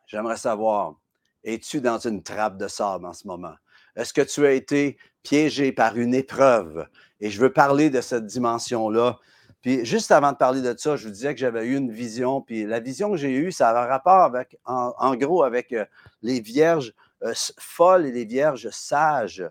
J'aimerais 0.07 0.37
savoir, 0.37 0.95
es-tu 1.43 1.81
dans 1.81 1.97
une 1.97 2.23
trappe 2.23 2.57
de 2.57 2.67
sable 2.67 3.05
en 3.05 3.13
ce 3.13 3.27
moment? 3.27 3.53
Est-ce 3.95 4.13
que 4.13 4.21
tu 4.21 4.45
as 4.45 4.51
été 4.51 4.97
piégé 5.23 5.71
par 5.71 5.97
une 5.97 6.13
épreuve? 6.13 6.87
Et 7.19 7.29
je 7.29 7.39
veux 7.39 7.51
parler 7.51 7.89
de 7.89 8.01
cette 8.01 8.25
dimension-là. 8.25 9.19
Puis 9.61 9.85
juste 9.85 10.11
avant 10.11 10.31
de 10.31 10.37
parler 10.37 10.61
de 10.61 10.73
ça, 10.77 10.95
je 10.95 11.05
vous 11.05 11.13
disais 11.13 11.33
que 11.33 11.39
j'avais 11.39 11.65
eu 11.65 11.75
une 11.75 11.91
vision. 11.91 12.41
Puis 12.41 12.65
la 12.65 12.79
vision 12.79 13.11
que 13.11 13.17
j'ai 13.17 13.33
eue, 13.33 13.51
ça 13.51 13.69
a 13.69 13.83
un 13.83 13.85
rapport 13.85 14.21
avec, 14.21 14.57
en, 14.65 15.15
gros 15.15 15.43
avec 15.43 15.71
euh, 15.73 15.85
les 16.23 16.39
vierges 16.39 16.93
euh, 17.23 17.33
folles 17.59 18.05
et 18.07 18.11
les 18.11 18.25
vierges 18.25 18.69
sages. 18.71 19.43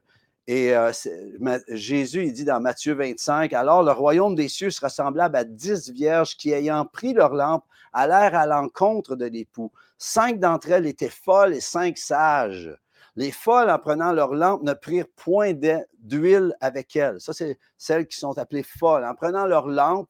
Et 0.48 0.74
euh, 0.74 0.90
Jésus, 1.68 2.24
il 2.24 2.32
dit 2.32 2.44
dans 2.44 2.60
Matthieu 2.60 2.94
25, 2.94 3.52
Alors 3.52 3.84
le 3.84 3.92
royaume 3.92 4.34
des 4.34 4.48
cieux 4.48 4.70
sera 4.70 4.88
semblable 4.88 5.36
à 5.36 5.44
dix 5.44 5.90
vierges 5.90 6.36
qui, 6.36 6.50
ayant 6.50 6.84
pris 6.86 7.12
leur 7.12 7.34
lampe, 7.34 7.64
allèrent 7.92 8.34
à 8.34 8.46
l'encontre 8.46 9.14
de 9.14 9.26
l'époux. 9.26 9.70
Cinq 10.02 10.40
d'entre 10.40 10.70
elles 10.70 10.86
étaient 10.86 11.10
folles 11.10 11.52
et 11.52 11.60
cinq 11.60 11.98
sages. 11.98 12.74
Les 13.16 13.30
folles, 13.30 13.68
en 13.68 13.78
prenant 13.78 14.14
leur 14.14 14.34
lampe, 14.34 14.62
ne 14.62 14.72
prirent 14.72 15.10
point 15.14 15.52
d'huile 15.52 16.54
avec 16.62 16.96
elles. 16.96 17.20
Ça, 17.20 17.34
c'est 17.34 17.58
celles 17.76 18.06
qui 18.06 18.16
sont 18.16 18.38
appelées 18.38 18.62
folles. 18.62 19.04
En 19.04 19.14
prenant 19.14 19.44
leur 19.44 19.68
lampe, 19.68 20.08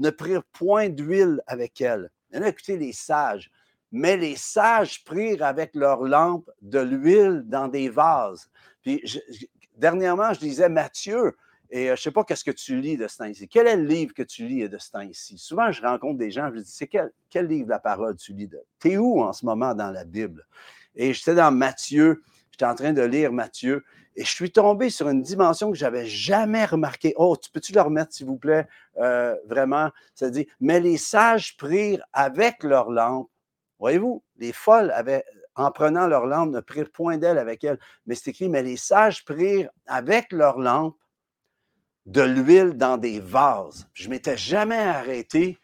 ne 0.00 0.10
prirent 0.10 0.42
point 0.52 0.88
d'huile 0.88 1.40
avec 1.46 1.80
elles. 1.80 2.10
a 2.32 2.48
écoutez 2.48 2.76
les 2.76 2.92
sages. 2.92 3.48
Mais 3.92 4.16
les 4.16 4.34
sages 4.34 5.04
prirent 5.04 5.44
avec 5.44 5.72
leur 5.76 6.02
lampe 6.02 6.50
de 6.60 6.80
l'huile 6.80 7.44
dans 7.46 7.68
des 7.68 7.88
vases. 7.88 8.50
Puis, 8.82 9.04
dernièrement, 9.76 10.32
je 10.32 10.40
disais 10.40 10.68
Matthieu, 10.68 11.36
et 11.70 11.84
euh, 11.90 11.96
je 11.96 12.00
ne 12.00 12.04
sais 12.04 12.10
pas 12.10 12.24
qu'est-ce 12.24 12.44
que 12.44 12.50
tu 12.50 12.80
lis 12.80 12.96
de 12.96 13.06
ce 13.06 13.18
temps-ci. 13.18 13.46
Quel 13.48 13.66
est 13.66 13.76
le 13.76 13.84
livre 13.84 14.14
que 14.14 14.22
tu 14.22 14.46
lis 14.46 14.68
de 14.68 14.78
ce 14.78 14.90
temps-ci? 14.90 15.36
Souvent, 15.38 15.70
je 15.70 15.82
rencontre 15.82 16.18
des 16.18 16.30
gens, 16.30 16.50
je 16.54 16.60
dis, 16.60 16.70
c'est 16.70 16.86
quel, 16.86 17.46
livre 17.46 17.66
de 17.66 17.70
la 17.70 17.78
parole 17.78 18.16
tu 18.16 18.32
lis? 18.32 18.48
Tu 18.80 18.92
es 18.92 18.96
où 18.96 19.20
en 19.20 19.32
ce 19.32 19.44
moment 19.44 19.74
dans 19.74 19.90
la 19.90 20.04
Bible? 20.04 20.46
Et 20.94 21.12
j'étais 21.12 21.34
dans 21.34 21.50
Matthieu, 21.50 22.22
j'étais 22.50 22.64
en 22.64 22.74
train 22.74 22.92
de 22.92 23.02
lire 23.02 23.32
Matthieu, 23.32 23.84
et 24.16 24.24
je 24.24 24.30
suis 24.30 24.50
tombé 24.50 24.90
sur 24.90 25.08
une 25.08 25.22
dimension 25.22 25.70
que 25.70 25.76
je 25.78 25.84
n'avais 25.84 26.06
jamais 26.06 26.64
remarquée. 26.64 27.14
Oh, 27.16 27.36
tu 27.36 27.50
peux-tu 27.50 27.72
le 27.72 27.80
remettre, 27.80 28.12
s'il 28.12 28.26
vous 28.26 28.36
plaît? 28.36 28.66
Euh, 28.96 29.36
vraiment, 29.46 29.90
ça 30.14 30.28
dit, 30.30 30.48
mais 30.58 30.80
les 30.80 30.96
sages 30.96 31.56
prirent 31.56 32.04
avec 32.12 32.64
leur 32.64 32.90
lampe. 32.90 33.30
Voyez-vous, 33.78 34.24
les 34.38 34.52
folles 34.52 34.90
avaient 34.90 35.24
en 35.54 35.70
prenant 35.70 36.06
leur 36.06 36.26
lampe, 36.26 36.50
ne 36.50 36.60
prirent 36.60 36.90
point 36.90 37.18
d'elle 37.18 37.38
avec 37.38 37.62
elle. 37.62 37.78
Mais 38.06 38.14
c'est 38.14 38.30
écrit, 38.30 38.48
mais 38.48 38.62
les 38.62 38.76
sages 38.76 39.24
prirent 39.24 39.70
avec 39.86 40.32
leur 40.32 40.58
lampe 40.58 40.96
de 42.08 42.22
l'huile 42.22 42.72
dans 42.72 42.96
des 42.96 43.20
vases. 43.20 43.86
Je 43.92 44.08
m'étais 44.08 44.36
jamais 44.36 44.78
arrêté 44.78 45.58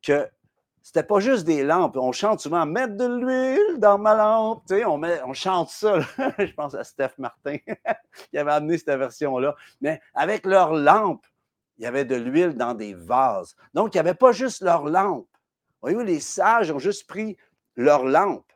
que 0.00 0.28
c'était 0.80 1.02
pas 1.02 1.18
juste 1.18 1.44
des 1.44 1.64
lampes. 1.64 1.96
On 1.96 2.12
chante 2.12 2.40
souvent 2.40 2.64
mettre 2.64 2.96
de 2.96 3.04
l'huile 3.04 3.78
dans 3.78 3.98
ma 3.98 4.14
lampe. 4.14 4.62
On, 4.70 5.02
on 5.02 5.32
chante 5.34 5.70
ça. 5.70 6.00
Je 6.38 6.52
pense 6.54 6.74
à 6.74 6.84
Steph 6.84 7.14
Martin 7.18 7.56
qui 8.30 8.38
avait 8.38 8.52
amené 8.52 8.78
cette 8.78 8.96
version-là. 8.96 9.56
Mais 9.80 10.00
avec 10.14 10.46
leur 10.46 10.72
lampe, 10.72 11.26
il 11.78 11.84
y 11.84 11.86
avait 11.86 12.04
de 12.04 12.14
l'huile 12.14 12.54
dans 12.54 12.74
des 12.74 12.94
vases. 12.94 13.56
Donc, 13.74 13.94
il 13.94 13.96
n'y 13.96 14.00
avait 14.00 14.14
pas 14.14 14.32
juste 14.32 14.62
leur 14.62 14.84
lampe. 14.84 15.28
Voyez-vous, 15.82 16.02
les 16.02 16.20
sages 16.20 16.70
ont 16.70 16.78
juste 16.78 17.08
pris 17.08 17.36
leur 17.74 18.04
lampe. 18.04 18.50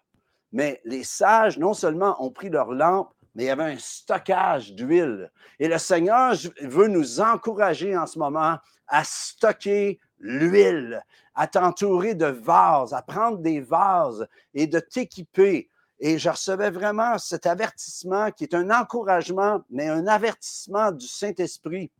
Mais 0.53 0.81
les 0.85 1.03
sages, 1.03 1.59
non 1.59 1.75
seulement 1.75 2.23
ont 2.25 2.31
pris 2.31 2.51
leur 2.51 2.73
lampe, 2.73 3.13
mais 3.35 3.45
il 3.45 3.47
y 3.47 3.51
avait 3.51 3.73
un 3.73 3.79
stockage 3.79 4.75
d'huile. 4.75 5.31
Et 5.59 5.69
le 5.69 5.79
Seigneur 5.79 6.35
veut 6.61 6.89
nous 6.89 7.21
encourager 7.21 7.97
en 7.97 8.07
ce 8.07 8.19
moment 8.19 8.59
à 8.87 9.05
stocker 9.05 9.99
l'huile, 10.19 11.03
à 11.35 11.47
t'entourer 11.47 12.15
de 12.15 12.27
vases, 12.27 12.93
à 12.93 13.03
prendre 13.03 13.39
des 13.39 13.61
vases 13.61 14.27
et 14.55 14.67
de 14.67 14.81
t'équiper. 14.81 15.71
Et 15.99 16.19
je 16.19 16.29
recevais 16.29 16.71
vraiment 16.71 17.17
cet 17.19 17.47
avertissement 17.47 18.31
qui 18.31 18.45
est 18.45 18.55
un 18.55 18.71
encouragement, 18.71 19.63
mais 19.71 19.89
un 19.89 20.07
avertissement 20.07 20.93
du 20.93 21.07
Saint-Esprit 21.07 21.91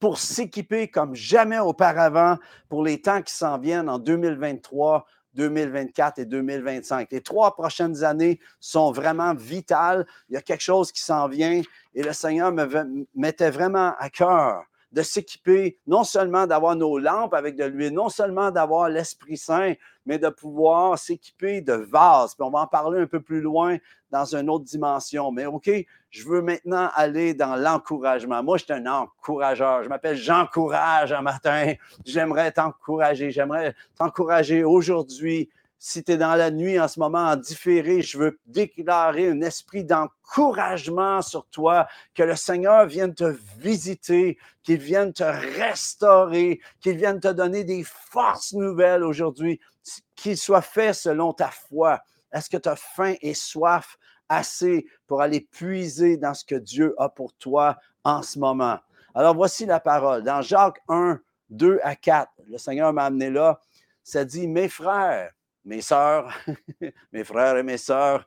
pour 0.00 0.18
s'équiper 0.18 0.88
comme 0.88 1.14
jamais 1.14 1.58
auparavant 1.58 2.38
pour 2.68 2.82
les 2.82 3.00
temps 3.00 3.22
qui 3.22 3.32
s'en 3.32 3.58
viennent 3.58 3.88
en 3.88 3.98
2023, 3.98 5.06
2024 5.36 6.18
et 6.18 6.24
2025. 6.24 7.08
Les 7.12 7.20
trois 7.20 7.54
prochaines 7.54 8.02
années 8.02 8.40
sont 8.58 8.90
vraiment 8.90 9.34
vitales. 9.34 10.06
Il 10.28 10.34
y 10.34 10.36
a 10.36 10.42
quelque 10.42 10.62
chose 10.62 10.90
qui 10.90 11.02
s'en 11.02 11.28
vient 11.28 11.62
et 11.94 12.02
le 12.02 12.12
Seigneur 12.12 12.52
me 12.52 13.06
mettait 13.14 13.50
vraiment 13.50 13.94
à 13.98 14.10
cœur 14.10 14.64
de 14.92 15.02
s'équiper, 15.02 15.78
non 15.86 16.04
seulement 16.04 16.46
d'avoir 16.46 16.76
nos 16.76 16.98
lampes 16.98 17.34
avec 17.34 17.56
de 17.56 17.64
l'huile, 17.64 17.92
non 17.92 18.08
seulement 18.08 18.50
d'avoir 18.50 18.88
l'Esprit 18.88 19.36
Saint, 19.36 19.74
mais 20.06 20.18
de 20.18 20.28
pouvoir 20.28 20.98
s'équiper 20.98 21.60
de 21.60 21.72
vases. 21.72 22.34
Puis 22.34 22.44
on 22.44 22.50
va 22.50 22.60
en 22.60 22.66
parler 22.66 23.00
un 23.00 23.06
peu 23.06 23.20
plus 23.20 23.40
loin 23.40 23.76
dans 24.10 24.34
une 24.34 24.48
autre 24.48 24.64
dimension. 24.64 25.32
Mais 25.32 25.46
OK, 25.46 25.70
je 26.10 26.28
veux 26.28 26.40
maintenant 26.40 26.88
aller 26.94 27.34
dans 27.34 27.56
l'encouragement. 27.56 28.42
Moi, 28.42 28.58
je 28.58 28.64
suis 28.64 28.72
un 28.72 28.86
encourageur. 28.86 29.82
Je 29.82 29.88
m'appelle 29.88 30.16
Jean 30.16 30.46
Courage 30.46 31.12
un 31.12 31.22
matin. 31.22 31.74
J'aimerais 32.04 32.52
t'encourager. 32.52 33.30
J'aimerais 33.30 33.74
t'encourager 33.98 34.64
aujourd'hui 34.64 35.50
si 35.78 36.02
tu 36.02 36.12
es 36.12 36.16
dans 36.16 36.34
la 36.34 36.50
nuit 36.50 36.80
en 36.80 36.88
ce 36.88 36.98
moment 36.98 37.28
en 37.30 37.36
différé, 37.36 38.02
je 38.02 38.18
veux 38.18 38.38
déclarer 38.46 39.28
un 39.28 39.40
esprit 39.42 39.84
d'encouragement 39.84 41.22
sur 41.22 41.46
toi, 41.46 41.86
que 42.14 42.22
le 42.22 42.34
Seigneur 42.34 42.86
vienne 42.86 43.14
te 43.14 43.36
visiter, 43.58 44.38
qu'il 44.62 44.78
vienne 44.78 45.12
te 45.12 45.22
restaurer, 45.22 46.60
qu'il 46.80 46.96
vienne 46.96 47.20
te 47.20 47.28
donner 47.28 47.64
des 47.64 47.84
forces 47.84 48.52
nouvelles 48.52 49.04
aujourd'hui, 49.04 49.60
qu'il 50.14 50.36
soit 50.36 50.62
fait 50.62 50.92
selon 50.92 51.32
ta 51.32 51.50
foi. 51.50 52.00
Est-ce 52.32 52.50
que 52.50 52.56
tu 52.56 52.68
as 52.68 52.76
faim 52.76 53.14
et 53.20 53.34
soif 53.34 53.98
assez 54.28 54.86
pour 55.06 55.22
aller 55.22 55.40
puiser 55.40 56.16
dans 56.16 56.34
ce 56.34 56.44
que 56.44 56.56
Dieu 56.56 56.94
a 56.98 57.08
pour 57.08 57.32
toi 57.34 57.76
en 58.02 58.22
ce 58.22 58.38
moment? 58.38 58.78
Alors 59.14 59.34
voici 59.34 59.66
la 59.66 59.80
parole. 59.80 60.22
Dans 60.22 60.42
Jacques 60.42 60.82
1, 60.88 61.20
2 61.50 61.80
à 61.82 61.96
4, 61.96 62.30
le 62.48 62.58
Seigneur 62.58 62.92
m'a 62.92 63.04
amené 63.04 63.30
là. 63.30 63.60
Ça 64.02 64.24
dit, 64.24 64.46
mes 64.46 64.68
frères, 64.68 65.32
mes 65.66 65.82
sœurs, 65.82 66.32
mes 67.12 67.24
frères 67.24 67.58
et 67.58 67.62
mes 67.62 67.76
sœurs? 67.76 68.26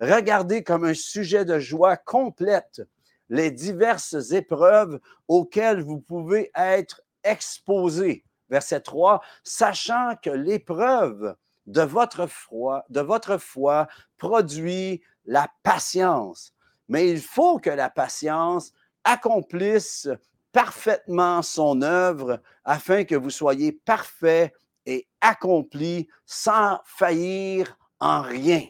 Regardez 0.00 0.62
comme 0.62 0.84
un 0.84 0.94
sujet 0.94 1.44
de 1.44 1.58
joie 1.58 1.96
complète 1.96 2.82
les 3.28 3.50
diverses 3.50 4.32
épreuves 4.32 5.00
auxquelles 5.28 5.80
vous 5.80 6.00
pouvez 6.00 6.50
être 6.54 7.02
exposés. 7.24 8.24
Verset 8.50 8.80
3, 8.80 9.20
sachant 9.42 10.14
que 10.22 10.30
l'épreuve 10.30 11.34
de 11.66 11.82
votre 11.82 12.26
foi, 12.28 12.84
de 12.90 13.00
votre 13.00 13.38
foi 13.38 13.88
produit 14.18 15.02
la 15.24 15.48
patience. 15.64 16.52
Mais 16.88 17.10
il 17.10 17.20
faut 17.20 17.58
que 17.58 17.70
la 17.70 17.90
patience 17.90 18.72
accomplisse 19.02 20.08
parfaitement 20.52 21.42
son 21.42 21.82
œuvre 21.82 22.40
afin 22.64 23.04
que 23.04 23.16
vous 23.16 23.30
soyez 23.30 23.72
parfaits 23.72 24.52
et 24.86 25.06
accompli 25.20 26.08
sans 26.24 26.80
faillir 26.84 27.76
en 28.00 28.22
rien. 28.22 28.62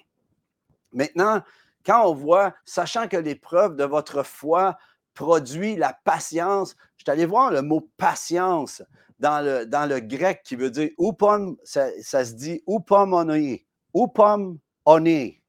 Maintenant, 0.93 1.43
quand 1.85 2.09
on 2.09 2.15
voit, 2.15 2.55
sachant 2.65 3.07
que 3.07 3.17
l'épreuve 3.17 3.77
de 3.77 3.85
votre 3.85 4.23
foi 4.23 4.77
produit 5.15 5.77
la 5.77 5.93
patience, 6.05 6.77
je 6.97 7.05
suis 7.05 7.11
allé 7.11 7.27
voir 7.27 7.51
le 7.51 7.63
mot 7.63 7.89
patience 7.97 8.83
dans 9.19 9.41
le, 9.43 10.01
grec 10.01 10.43
qui 10.45 10.57
veut 10.57 10.71
dire 10.71 10.91
upom, 10.99 11.57
ça, 11.65 11.89
ça 12.03 12.25
se 12.25 12.33
dit 12.35 12.63
upomone, 12.69 13.59
upomone, 13.95 14.59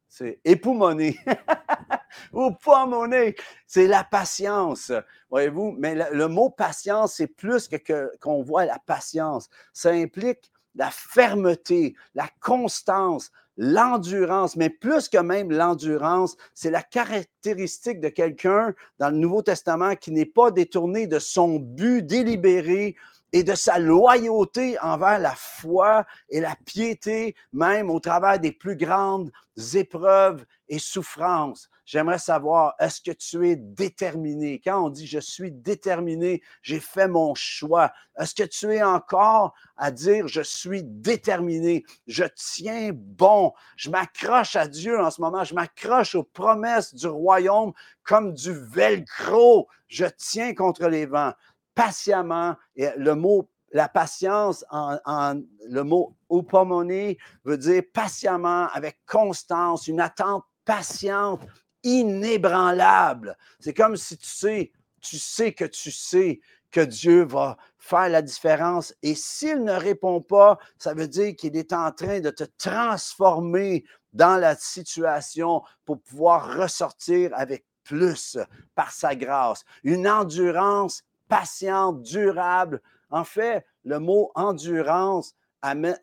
c'est 0.08 0.40
époumoné. 0.46 1.18
upomone, 2.34 3.34
c'est 3.66 3.88
la 3.88 4.04
patience, 4.04 4.92
voyez-vous? 5.30 5.76
Mais 5.78 5.96
le, 5.96 6.06
le, 6.12 6.28
mot 6.28 6.50
patience, 6.50 7.16
c'est 7.16 7.28
plus 7.28 7.68
que 7.68 8.18
qu'on 8.20 8.42
voit 8.42 8.66
la 8.66 8.80
patience. 8.80 9.50
Ça 9.74 9.90
implique 9.90 10.52
la 10.78 10.92
fermeté, 10.92 11.96
la 12.16 12.30
constance, 12.40 13.32
l'endurance, 13.58 14.56
mais 14.56 14.70
plus 14.70 15.10
que 15.10 15.18
même 15.18 15.52
l'endurance, 15.52 16.38
c'est 16.54 16.72
la 16.72 16.84
caractéristique 16.84 18.00
de 18.00 18.10
quelqu'un 18.10 18.74
dans 19.00 19.10
le 19.10 19.18
Nouveau 19.18 19.42
Testament 19.42 19.96
qui 19.96 20.12
n'est 20.12 20.26
pas 20.26 20.52
détourné 20.52 21.08
de 21.08 21.20
son 21.20 21.60
but 21.60 22.06
délibéré 22.06 22.96
et 23.34 23.44
de 23.44 23.56
sa 23.56 23.80
loyauté 23.80 24.80
envers 24.80 25.20
la 25.20 25.34
foi 25.36 26.06
et 26.30 26.40
la 26.40 26.56
piété, 26.66 27.36
même 27.52 27.90
au 27.90 28.00
travers 28.00 28.40
des 28.40 28.52
plus 28.52 28.78
grandes 28.78 29.32
épreuves 29.74 30.46
et 30.70 30.80
souffrances. 30.80 31.70
J'aimerais 31.88 32.20
savoir, 32.20 32.76
est-ce 32.80 33.00
que 33.00 33.12
tu 33.12 33.48
es 33.50 33.56
déterminé? 33.56 34.60
Quand 34.62 34.84
on 34.84 34.90
dit 34.90 35.08
je 35.08 35.20
suis 35.20 35.54
déterminé, 35.54 36.42
j'ai 36.62 36.82
fait 36.82 37.08
mon 37.08 37.34
choix, 37.34 37.94
est-ce 38.20 38.36
que 38.36 38.44
tu 38.44 38.74
es 38.76 38.84
encore 38.84 39.54
à 39.78 39.90
dire 39.90 40.28
je 40.28 40.42
suis 40.42 40.84
déterminé, 40.84 41.86
je 42.06 42.26
tiens 42.36 42.92
bon, 42.94 43.54
je 43.78 43.90
m'accroche 43.90 44.58
à 44.58 44.68
Dieu 44.68 45.00
en 45.00 45.10
ce 45.10 45.22
moment, 45.22 45.46
je 45.46 45.56
m'accroche 45.56 46.14
aux 46.16 46.26
promesses 46.26 46.94
du 46.94 47.08
royaume 47.08 47.72
comme 48.04 48.34
du 48.34 48.52
velcro, 48.52 49.70
je 49.88 50.08
tiens 50.18 50.54
contre 50.54 50.90
les 50.90 51.06
vents 51.06 51.32
patiemment. 51.74 52.58
Et 52.76 52.90
le 52.98 53.16
mot 53.16 53.50
la 53.72 53.88
patience, 53.88 54.66
en, 54.72 55.40
le 55.70 55.84
mot 55.84 56.18
upomone 56.30 57.16
veut 57.46 57.58
dire 57.58 57.84
patiemment, 57.94 58.68
avec 58.74 59.00
constance, 59.06 59.88
une 59.88 60.02
attente 60.02 60.44
patiente 60.66 61.42
inébranlable. 61.84 63.38
C'est 63.60 63.74
comme 63.74 63.96
si 63.96 64.18
tu 64.18 64.28
sais, 64.28 64.72
tu 65.02 65.18
sais 65.18 65.54
que 65.54 65.66
tu 65.66 65.92
sais 65.92 66.40
que 66.72 66.82
Dieu 66.82 67.24
va 67.24 67.58
faire 67.78 68.10
la 68.10 68.22
différence. 68.22 68.94
Et 69.02 69.16
s'il 69.16 69.64
ne 69.64 69.74
répond 69.74 70.22
pas, 70.22 70.58
ça 70.78 70.94
veut 70.94 71.08
dire 71.08 71.36
qu'il 71.36 71.56
est 71.56 71.74
en 71.74 71.92
train 71.92 72.20
de 72.20 72.30
te 72.30 72.44
transformer 72.58 73.86
dans 74.14 74.38
la 74.38 74.56
situation 74.56 75.62
pour 75.86 76.02
pouvoir 76.02 76.58
ressortir 76.58 77.32
avec 77.34 77.66
plus 77.84 78.38
par 78.76 78.92
sa 78.92 79.16
grâce. 79.16 79.64
Une 79.84 80.08
endurance 80.08 81.04
patiente, 81.30 82.02
durable. 82.02 82.82
En 83.10 83.24
fait, 83.24 83.66
le 83.86 84.00
mot 84.00 84.32
endurance 84.36 85.34
amène, 85.62 85.98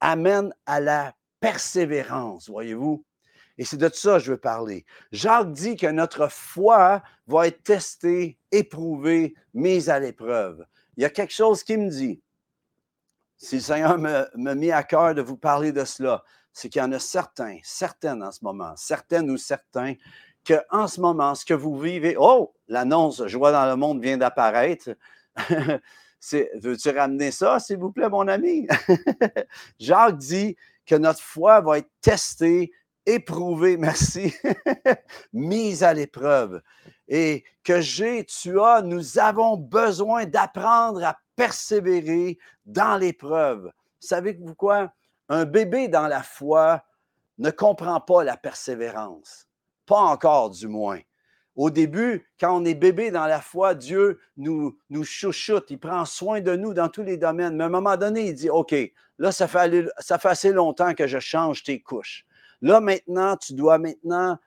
amène 0.00 0.54
à 0.66 0.80
la 0.80 1.12
persévérance, 1.40 2.48
voyez-vous? 2.48 3.04
Et 3.60 3.64
c'est 3.64 3.76
de 3.76 3.90
ça 3.92 4.14
que 4.14 4.20
je 4.20 4.32
veux 4.32 4.38
parler. 4.38 4.86
Jacques 5.12 5.52
dit 5.52 5.76
que 5.76 5.86
notre 5.86 6.28
foi 6.32 7.02
va 7.26 7.46
être 7.46 7.62
testée, 7.62 8.38
éprouvée, 8.50 9.34
mise 9.52 9.90
à 9.90 10.00
l'épreuve. 10.00 10.64
Il 10.96 11.02
y 11.02 11.04
a 11.04 11.10
quelque 11.10 11.34
chose 11.34 11.62
qui 11.62 11.76
me 11.76 11.90
dit, 11.90 12.22
si 13.36 13.56
le 13.56 13.60
Seigneur 13.60 13.98
me, 13.98 14.54
mis 14.54 14.72
à 14.72 14.82
cœur 14.82 15.14
de 15.14 15.20
vous 15.20 15.36
parler 15.36 15.72
de 15.72 15.84
cela, 15.84 16.24
c'est 16.54 16.70
qu'il 16.70 16.80
y 16.80 16.82
en 16.82 16.92
a 16.92 16.98
certains, 16.98 17.58
certaines 17.62 18.22
en 18.22 18.32
ce 18.32 18.42
moment, 18.42 18.72
certaines 18.76 19.30
ou 19.30 19.36
certains, 19.36 19.92
que 20.42 20.54
en 20.70 20.88
ce 20.88 20.98
moment, 20.98 21.34
ce 21.34 21.44
que 21.44 21.52
vous 21.52 21.78
vivez, 21.78 22.16
oh, 22.18 22.54
l'annonce 22.66 23.26
Joie 23.26 23.52
dans 23.52 23.66
le 23.66 23.76
monde 23.76 24.02
vient 24.02 24.16
d'apparaître. 24.16 24.88
Veux-tu 26.62 26.88
ramener 26.88 27.30
ça, 27.30 27.60
s'il 27.60 27.76
vous 27.76 27.92
plaît, 27.92 28.08
mon 28.08 28.26
ami? 28.26 28.66
Jacques 29.78 30.16
dit 30.16 30.56
que 30.86 30.94
notre 30.94 31.20
foi 31.20 31.60
va 31.60 31.76
être 31.76 31.90
testée, 32.00 32.72
éprouvé, 33.06 33.76
merci, 33.78 34.34
mise 35.32 35.82
à 35.82 35.94
l'épreuve. 35.94 36.62
Et 37.08 37.44
que 37.64 37.80
j'ai, 37.80 38.24
tu 38.24 38.60
as, 38.60 38.82
nous 38.82 39.18
avons 39.18 39.56
besoin 39.56 40.26
d'apprendre 40.26 41.04
à 41.04 41.18
persévérer 41.36 42.38
dans 42.64 42.96
l'épreuve. 42.96 43.72
Savez-vous 43.98 44.54
quoi? 44.54 44.92
Un 45.28 45.44
bébé 45.44 45.88
dans 45.88 46.08
la 46.08 46.22
foi 46.22 46.82
ne 47.38 47.50
comprend 47.50 48.00
pas 48.00 48.24
la 48.24 48.36
persévérance. 48.36 49.48
Pas 49.86 50.00
encore, 50.00 50.50
du 50.50 50.68
moins. 50.68 51.00
Au 51.56 51.68
début, 51.68 52.26
quand 52.38 52.56
on 52.56 52.64
est 52.64 52.74
bébé 52.74 53.10
dans 53.10 53.26
la 53.26 53.40
foi, 53.40 53.74
Dieu 53.74 54.20
nous, 54.36 54.78
nous 54.88 55.04
chouchoute, 55.04 55.70
il 55.70 55.78
prend 55.78 56.04
soin 56.04 56.40
de 56.40 56.54
nous 56.54 56.74
dans 56.74 56.88
tous 56.88 57.02
les 57.02 57.16
domaines. 57.16 57.56
Mais 57.56 57.64
à 57.64 57.66
un 57.66 57.70
moment 57.70 57.96
donné, 57.96 58.28
il 58.28 58.34
dit, 58.34 58.50
OK, 58.50 58.74
là, 59.18 59.32
ça 59.32 59.48
fait, 59.48 59.86
ça 59.98 60.18
fait 60.18 60.28
assez 60.28 60.52
longtemps 60.52 60.94
que 60.94 61.06
je 61.06 61.18
change 61.18 61.62
tes 61.62 61.80
couches. 61.80 62.24
Là, 62.62 62.80
maintenant, 62.80 63.36
tu 63.36 63.54
dois 63.54 63.78
maintenant 63.78 64.38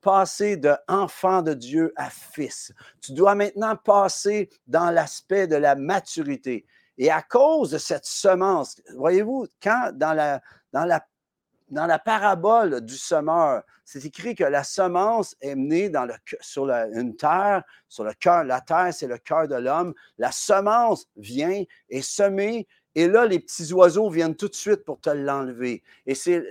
passer 0.00 0.56
de 0.56 0.74
enfant 0.88 1.42
de 1.42 1.54
Dieu 1.54 1.92
à 1.96 2.08
fils. 2.10 2.72
Tu 3.00 3.12
dois 3.12 3.34
maintenant 3.34 3.76
passer 3.76 4.48
dans 4.66 4.90
l'aspect 4.90 5.46
de 5.46 5.56
la 5.56 5.74
maturité. 5.74 6.66
Et 6.96 7.10
à 7.10 7.22
cause 7.22 7.70
de 7.70 7.78
cette 7.78 8.06
semence, 8.06 8.80
voyez-vous, 8.96 9.46
quand 9.62 9.92
dans 9.94 10.14
la, 10.14 11.98
parabole 11.98 12.80
du 12.80 12.96
semeur, 12.96 13.62
c'est 13.84 14.04
écrit 14.04 14.34
que 14.34 14.44
la 14.44 14.64
semence 14.64 15.36
est 15.40 15.54
menée 15.54 15.90
dans 15.90 16.06
le, 16.06 16.14
sur 16.40 16.68
une 16.68 17.14
terre, 17.16 17.62
sur 17.88 18.04
le 18.04 18.14
cœur. 18.14 18.44
La 18.44 18.60
terre, 18.60 18.92
c'est 18.92 19.06
le 19.06 19.18
cœur 19.18 19.48
de 19.48 19.54
l'homme. 19.54 19.94
La 20.18 20.32
semence 20.32 21.06
vient 21.16 21.62
et 21.88 22.02
semée 22.02 22.66
et 22.98 23.06
là, 23.06 23.26
les 23.26 23.38
petits 23.38 23.72
oiseaux 23.72 24.10
viennent 24.10 24.34
tout 24.34 24.48
de 24.48 24.56
suite 24.56 24.84
pour 24.84 25.00
te 25.00 25.10
l'enlever. 25.10 25.84
Et 26.04 26.16
c'est 26.16 26.42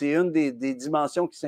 une 0.00 0.32
des, 0.32 0.50
dimensions 0.50 1.28
qui 1.28 1.38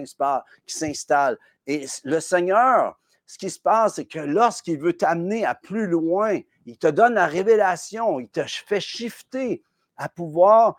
s'installe. 0.67 1.39
Et 1.67 1.87
le 2.05 2.21
Seigneur, 2.21 3.01
ce 3.27 3.39
qui 3.39 3.49
se 3.49 3.59
passe, 3.59 3.95
c'est 3.95 4.05
que 4.05 4.19
lorsqu'il 4.19 4.79
veut 4.79 4.93
t'amener 4.93 5.47
à 5.47 5.55
plus 5.55 5.87
loin, 5.87 6.41
il 6.67 6.77
te 6.77 6.89
donne 6.89 7.15
la 7.15 7.27
révélation, 7.27 8.21
il 8.21 8.29
te 8.29 8.43
fait 8.45 8.81
shifter 8.81 9.63
à 9.97 10.11
pouvoir 10.11 10.77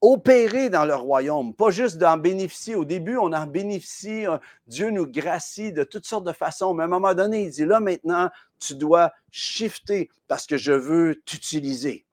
opérer 0.00 0.70
dans 0.70 0.84
le 0.84 0.94
royaume, 0.94 1.54
pas 1.54 1.70
juste 1.70 1.98
d'en 1.98 2.18
bénéficier. 2.18 2.76
Au 2.76 2.84
début, 2.84 3.16
on 3.16 3.32
en 3.32 3.48
bénéficie, 3.48 4.28
euh, 4.28 4.38
Dieu 4.68 4.90
nous 4.90 5.08
gracie 5.08 5.72
de 5.72 5.82
toutes 5.82 6.06
sortes 6.06 6.24
de 6.24 6.32
façons, 6.32 6.72
mais 6.72 6.84
à 6.84 6.86
un 6.86 6.88
moment 6.88 7.14
donné, 7.14 7.46
il 7.46 7.50
dit, 7.50 7.64
là 7.64 7.80
maintenant, 7.80 8.30
tu 8.60 8.76
dois 8.76 9.12
shifter 9.32 10.08
parce 10.28 10.46
que 10.46 10.56
je 10.56 10.72
veux 10.72 11.20
t'utiliser. 11.24 12.06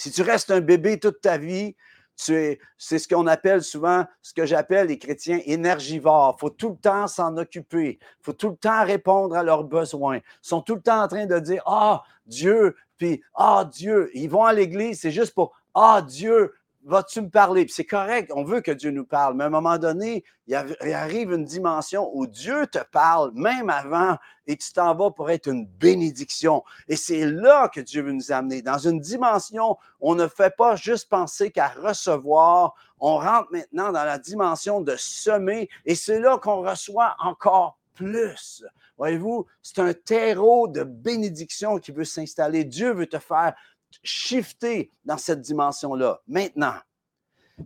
Si 0.00 0.10
tu 0.10 0.22
restes 0.22 0.50
un 0.50 0.62
bébé 0.62 0.98
toute 0.98 1.20
ta 1.20 1.36
vie, 1.36 1.76
c'est 2.16 2.58
ce 2.78 3.06
qu'on 3.06 3.26
appelle 3.26 3.62
souvent, 3.62 4.06
ce 4.22 4.32
que 4.32 4.46
j'appelle 4.46 4.86
les 4.86 4.98
chrétiens 4.98 5.40
énergivores. 5.44 6.36
Il 6.38 6.40
faut 6.40 6.48
tout 6.48 6.70
le 6.70 6.76
temps 6.76 7.06
s'en 7.06 7.36
occuper. 7.36 7.98
Il 8.00 8.24
faut 8.24 8.32
tout 8.32 8.48
le 8.48 8.56
temps 8.56 8.82
répondre 8.82 9.36
à 9.36 9.42
leurs 9.42 9.64
besoins. 9.64 10.16
Ils 10.16 10.22
sont 10.40 10.62
tout 10.62 10.74
le 10.74 10.80
temps 10.80 11.02
en 11.02 11.08
train 11.08 11.26
de 11.26 11.38
dire 11.38 11.62
Ah, 11.66 12.02
Dieu, 12.24 12.76
puis 12.96 13.22
Ah, 13.34 13.68
Dieu. 13.70 14.10
Ils 14.14 14.30
vont 14.30 14.46
à 14.46 14.54
l'église, 14.54 15.00
c'est 15.00 15.10
juste 15.10 15.34
pour 15.34 15.52
Ah, 15.74 16.00
Dieu, 16.00 16.54
vas-tu 16.84 17.20
me 17.20 17.28
parler? 17.28 17.66
C'est 17.68 17.84
correct, 17.84 18.32
on 18.34 18.44
veut 18.44 18.60
que 18.60 18.70
Dieu 18.70 18.90
nous 18.90 19.04
parle, 19.04 19.34
mais 19.34 19.44
à 19.44 19.46
un 19.48 19.50
moment 19.50 19.78
donné, 19.78 20.24
il 20.46 20.54
arrive 20.54 21.32
une 21.32 21.44
dimension 21.44 22.10
où 22.14 22.26
Dieu 22.26 22.66
te 22.66 22.78
parle, 22.90 23.30
même 23.34 23.70
avant, 23.70 24.16
et 24.46 24.56
tu 24.56 24.72
t'en 24.72 24.94
vas 24.94 25.10
pour 25.10 25.30
être 25.30 25.48
une 25.48 25.66
bénédiction. 25.66 26.64
Et 26.88 26.96
c'est 26.96 27.26
là 27.26 27.68
que 27.68 27.80
Dieu 27.80 28.02
veut 28.02 28.12
nous 28.12 28.32
amener, 28.32 28.62
dans 28.62 28.78
une 28.78 29.00
dimension, 29.00 29.76
on 30.00 30.14
ne 30.14 30.26
fait 30.26 30.54
pas 30.56 30.76
juste 30.76 31.08
penser 31.08 31.50
qu'à 31.50 31.68
recevoir, 31.68 32.74
on 32.98 33.18
rentre 33.18 33.48
maintenant 33.52 33.92
dans 33.92 34.04
la 34.04 34.18
dimension 34.18 34.80
de 34.80 34.96
semer, 34.96 35.68
et 35.84 35.94
c'est 35.94 36.20
là 36.20 36.38
qu'on 36.38 36.62
reçoit 36.62 37.14
encore 37.20 37.78
plus. 37.94 38.64
Voyez-vous, 38.96 39.46
c'est 39.62 39.78
un 39.78 39.94
terreau 39.94 40.68
de 40.68 40.82
bénédiction 40.82 41.78
qui 41.78 41.90
veut 41.90 42.04
s'installer. 42.04 42.64
Dieu 42.64 42.92
veut 42.92 43.06
te 43.06 43.18
faire 43.18 43.54
shifter 44.02 44.92
dans 45.04 45.18
cette 45.18 45.40
dimension-là. 45.40 46.20
Maintenant, 46.26 46.74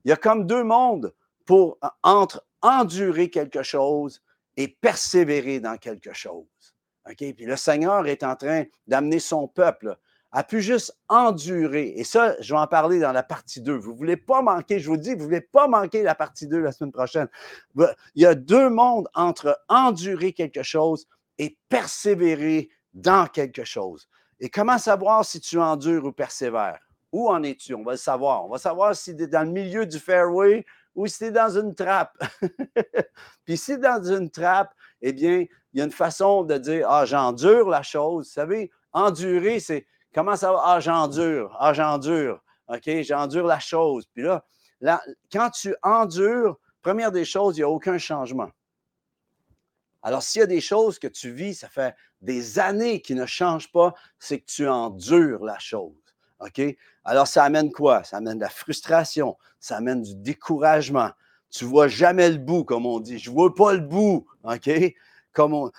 il 0.04 0.08
y 0.10 0.12
a 0.12 0.16
comme 0.16 0.46
deux 0.46 0.64
mondes 0.64 1.14
pour, 1.44 1.78
entre 2.02 2.44
endurer 2.62 3.30
quelque 3.30 3.62
chose 3.62 4.22
et 4.56 4.68
persévérer 4.68 5.60
dans 5.60 5.76
quelque 5.76 6.12
chose. 6.12 6.46
Puis 7.16 7.34
le 7.40 7.56
Seigneur 7.56 8.06
est 8.06 8.22
en 8.22 8.34
train 8.34 8.64
d'amener 8.86 9.18
son 9.18 9.46
peuple 9.46 9.96
à 10.32 10.42
plus 10.42 10.62
juste 10.62 10.98
endurer. 11.08 11.92
Et 11.96 12.02
ça, 12.02 12.34
je 12.40 12.52
vais 12.52 12.58
en 12.58 12.66
parler 12.66 12.98
dans 12.98 13.12
la 13.12 13.22
partie 13.22 13.60
2. 13.60 13.72
Vous 13.74 13.92
ne 13.92 13.96
voulez 13.96 14.16
pas 14.16 14.42
manquer, 14.42 14.80
je 14.80 14.88
vous 14.88 14.96
dis, 14.96 15.10
vous 15.10 15.18
ne 15.18 15.24
voulez 15.24 15.40
pas 15.40 15.68
manquer 15.68 16.02
la 16.02 16.16
partie 16.16 16.48
2 16.48 16.58
la 16.58 16.72
semaine 16.72 16.90
prochaine. 16.90 17.28
Il 17.76 18.22
y 18.22 18.26
a 18.26 18.34
deux 18.34 18.68
mondes 18.68 19.08
entre 19.14 19.56
endurer 19.68 20.32
quelque 20.32 20.64
chose 20.64 21.06
et 21.38 21.56
persévérer 21.68 22.68
dans 22.94 23.26
quelque 23.28 23.64
chose. 23.64 24.08
Et 24.44 24.50
comment 24.50 24.76
savoir 24.76 25.24
si 25.24 25.40
tu 25.40 25.58
endures 25.58 26.04
ou 26.04 26.12
persévères? 26.12 26.78
Où 27.10 27.30
en 27.30 27.42
es-tu? 27.42 27.74
On 27.74 27.82
va 27.82 27.92
le 27.92 27.96
savoir. 27.96 28.44
On 28.44 28.50
va 28.50 28.58
savoir 28.58 28.94
si 28.94 29.16
tu 29.16 29.22
es 29.22 29.26
dans 29.26 29.42
le 29.42 29.50
milieu 29.50 29.86
du 29.86 29.98
fairway 29.98 30.66
ou 30.94 31.06
si 31.06 31.16
tu 31.16 31.24
es 31.24 31.30
dans 31.30 31.58
une 31.58 31.74
trappe. 31.74 32.12
Puis 33.46 33.56
si 33.56 33.72
tu 33.72 33.78
es 33.78 33.78
dans 33.78 34.04
une 34.04 34.28
trappe, 34.28 34.74
eh 35.00 35.14
bien, 35.14 35.46
il 35.72 35.78
y 35.78 35.80
a 35.80 35.84
une 35.86 35.90
façon 35.90 36.44
de 36.44 36.58
dire 36.58 36.86
Ah, 36.90 37.06
j'endure 37.06 37.70
la 37.70 37.82
chose. 37.82 38.26
Vous 38.26 38.32
savez, 38.34 38.70
endurer, 38.92 39.60
c'est 39.60 39.86
comment 40.14 40.34
va? 40.34 40.62
Ah, 40.62 40.78
j'endure. 40.78 41.56
Ah, 41.58 41.72
j'endure. 41.72 42.42
OK, 42.68 43.00
j'endure 43.00 43.46
la 43.46 43.60
chose. 43.60 44.04
Puis 44.12 44.24
là, 44.24 44.44
là, 44.82 45.00
quand 45.32 45.48
tu 45.48 45.74
endures, 45.82 46.58
première 46.82 47.12
des 47.12 47.24
choses, 47.24 47.56
il 47.56 47.60
n'y 47.60 47.64
a 47.64 47.70
aucun 47.70 47.96
changement. 47.96 48.50
Alors, 50.04 50.22
s'il 50.22 50.40
y 50.40 50.42
a 50.42 50.46
des 50.46 50.60
choses 50.60 50.98
que 50.98 51.08
tu 51.08 51.32
vis, 51.32 51.54
ça 51.54 51.68
fait 51.70 51.96
des 52.20 52.58
années 52.58 53.00
qui 53.00 53.14
ne 53.14 53.24
changent 53.24 53.72
pas, 53.72 53.94
c'est 54.18 54.38
que 54.38 54.44
tu 54.44 54.68
endures 54.68 55.42
la 55.42 55.58
chose. 55.58 55.96
OK? 56.40 56.60
Alors, 57.04 57.26
ça 57.26 57.42
amène 57.42 57.72
quoi? 57.72 58.04
Ça 58.04 58.18
amène 58.18 58.36
de 58.36 58.42
la 58.42 58.50
frustration, 58.50 59.36
ça 59.60 59.78
amène 59.78 60.02
du 60.02 60.14
découragement. 60.14 61.10
Tu 61.50 61.64
ne 61.64 61.70
vois 61.70 61.88
jamais 61.88 62.30
le 62.30 62.36
bout, 62.36 62.64
comme 62.64 62.84
on 62.84 63.00
dit. 63.00 63.18
Je 63.18 63.30
ne 63.30 63.34
vois 63.34 63.54
pas 63.54 63.72
le 63.72 63.80
bout. 63.80 64.26
OK? 64.42 64.70
Comme 65.32 65.70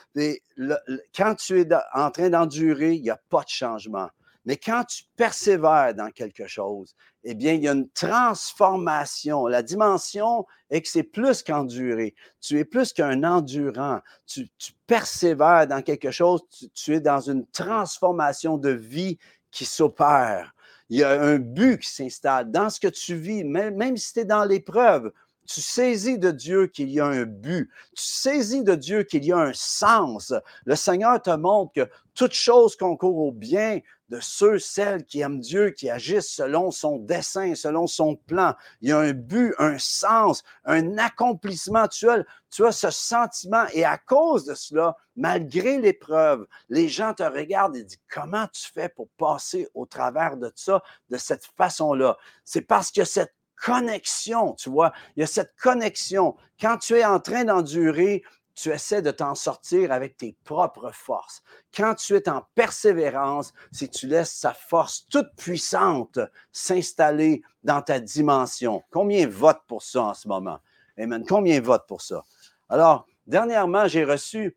quand 1.15 1.35
tu 1.35 1.61
es 1.61 1.69
en 1.93 2.09
train 2.09 2.29
d'endurer, 2.29 2.95
il 2.95 3.03
n'y 3.03 3.11
a 3.11 3.21
pas 3.29 3.43
de 3.43 3.49
changement. 3.49 4.09
Mais 4.45 4.57
quand 4.57 4.83
tu 4.85 5.03
persévères 5.15 5.93
dans 5.95 6.11
quelque 6.11 6.47
chose, 6.47 6.95
eh 7.23 7.33
bien, 7.33 7.53
il 7.53 7.63
y 7.63 7.67
a 7.67 7.71
une 7.71 7.89
transformation. 7.89 9.47
La 9.47 9.63
dimension 9.63 10.45
est 10.69 10.81
que 10.81 10.87
c'est 10.87 11.03
plus 11.03 11.41
qu'endurer. 11.41 12.13
Tu 12.39 12.59
es 12.59 12.65
plus 12.65 12.93
qu'un 12.93 13.23
endurant. 13.23 14.01
Tu, 14.27 14.47
persévères 14.85 15.67
dans 15.67 15.81
quelque 15.81 16.11
chose. 16.11 16.41
Tu, 16.75 16.93
es 16.93 16.99
dans 16.99 17.21
une 17.21 17.47
transformation 17.47 18.57
de 18.57 18.69
vie 18.69 19.17
qui 19.49 19.65
s'opère. 19.65 20.53
Il 20.89 20.99
y 20.99 21.03
a 21.03 21.19
un 21.19 21.39
but 21.39 21.79
qui 21.79 21.89
s'installe 21.89 22.51
dans 22.51 22.69
ce 22.69 22.79
que 22.79 22.87
tu 22.87 23.15
vis, 23.15 23.43
même, 23.43 23.75
même 23.75 23.97
si 23.97 24.13
tu 24.13 24.19
es 24.19 24.25
dans 24.25 24.45
l'épreuve 24.45 25.11
tu 25.45 25.61
saisis 25.61 26.17
de 26.17 26.31
Dieu 26.31 26.67
qu'il 26.67 26.89
y 26.89 26.99
a 26.99 27.05
un 27.05 27.23
but. 27.23 27.69
Tu 27.95 28.03
saisis 28.03 28.63
de 28.63 28.75
Dieu 28.75 29.03
qu'il 29.03 29.23
y 29.25 29.31
a 29.31 29.37
un 29.37 29.53
sens. 29.53 30.33
Le 30.65 30.75
Seigneur 30.75 31.21
te 31.21 31.29
montre 31.29 31.73
que 31.73 31.89
toute 32.13 32.33
chose 32.33 32.75
concourt 32.75 33.17
au 33.17 33.31
bien 33.31 33.79
de 34.09 34.19
ceux, 34.19 34.59
celles 34.59 35.05
qui 35.05 35.21
aiment 35.21 35.39
Dieu, 35.39 35.71
qui 35.71 35.89
agissent 35.89 36.29
selon 36.29 36.71
son 36.71 36.97
dessein, 36.97 37.55
selon 37.55 37.87
son 37.87 38.15
plan. 38.15 38.53
Il 38.81 38.89
y 38.89 38.91
a 38.91 38.99
un 38.99 39.13
but, 39.13 39.53
un 39.57 39.77
sens, 39.79 40.43
un 40.63 40.97
accomplissement. 40.97 41.87
Tu 41.87 42.09
as, 42.09 42.23
tu 42.51 42.65
as 42.65 42.71
ce 42.71 42.91
sentiment 42.91 43.65
et 43.73 43.83
à 43.83 43.97
cause 43.97 44.45
de 44.45 44.53
cela, 44.53 44.95
malgré 45.15 45.79
l'épreuve, 45.79 46.45
les 46.69 46.87
gens 46.87 47.13
te 47.13 47.23
regardent 47.23 47.75
et 47.75 47.83
disent 47.83 47.99
comment 48.13 48.47
tu 48.47 48.71
fais 48.71 48.89
pour 48.89 49.09
passer 49.17 49.67
au 49.73 49.85
travers 49.85 50.37
de 50.37 50.51
ça 50.55 50.81
de 51.09 51.17
cette 51.17 51.45
façon-là? 51.57 52.17
C'est 52.43 52.61
parce 52.61 52.91
que 52.91 53.05
cette 53.05 53.33
connexion, 53.55 54.53
tu 54.53 54.69
vois. 54.69 54.91
Il 55.15 55.21
y 55.21 55.23
a 55.23 55.27
cette 55.27 55.55
connexion. 55.61 56.35
Quand 56.59 56.77
tu 56.77 56.95
es 56.95 57.05
en 57.05 57.19
train 57.19 57.45
d'endurer, 57.45 58.23
tu 58.55 58.71
essaies 58.71 59.01
de 59.01 59.11
t'en 59.11 59.35
sortir 59.35 59.91
avec 59.91 60.17
tes 60.17 60.35
propres 60.43 60.91
forces. 60.91 61.43
Quand 61.75 61.93
tu 61.95 62.15
es 62.15 62.29
en 62.29 62.47
persévérance, 62.55 63.53
c'est 63.71 63.89
tu 63.89 64.07
laisses 64.07 64.33
sa 64.33 64.53
force 64.53 65.05
toute 65.09 65.29
puissante 65.37 66.19
s'installer 66.51 67.43
dans 67.63 67.81
ta 67.81 67.99
dimension. 67.99 68.83
Combien 68.91 69.27
vote 69.27 69.59
pour 69.67 69.83
ça 69.83 70.03
en 70.03 70.13
ce 70.13 70.27
moment? 70.27 70.59
Amen. 70.97 71.25
Combien 71.27 71.59
vote 71.59 71.83
pour 71.87 72.01
ça? 72.01 72.23
Alors, 72.69 73.05
dernièrement, 73.27 73.87
j'ai 73.87 74.05
reçu 74.05 74.55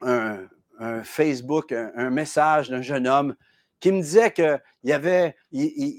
un, 0.00 0.46
Facebook, 1.04 1.72
un 1.72 2.10
message 2.10 2.70
d'un 2.70 2.82
jeune 2.82 3.06
homme 3.06 3.34
qui 3.80 3.92
me 3.92 4.00
disait 4.00 4.30
que 4.30 4.58
il 4.82 4.90
y 4.90 4.92
avait, 4.92 5.34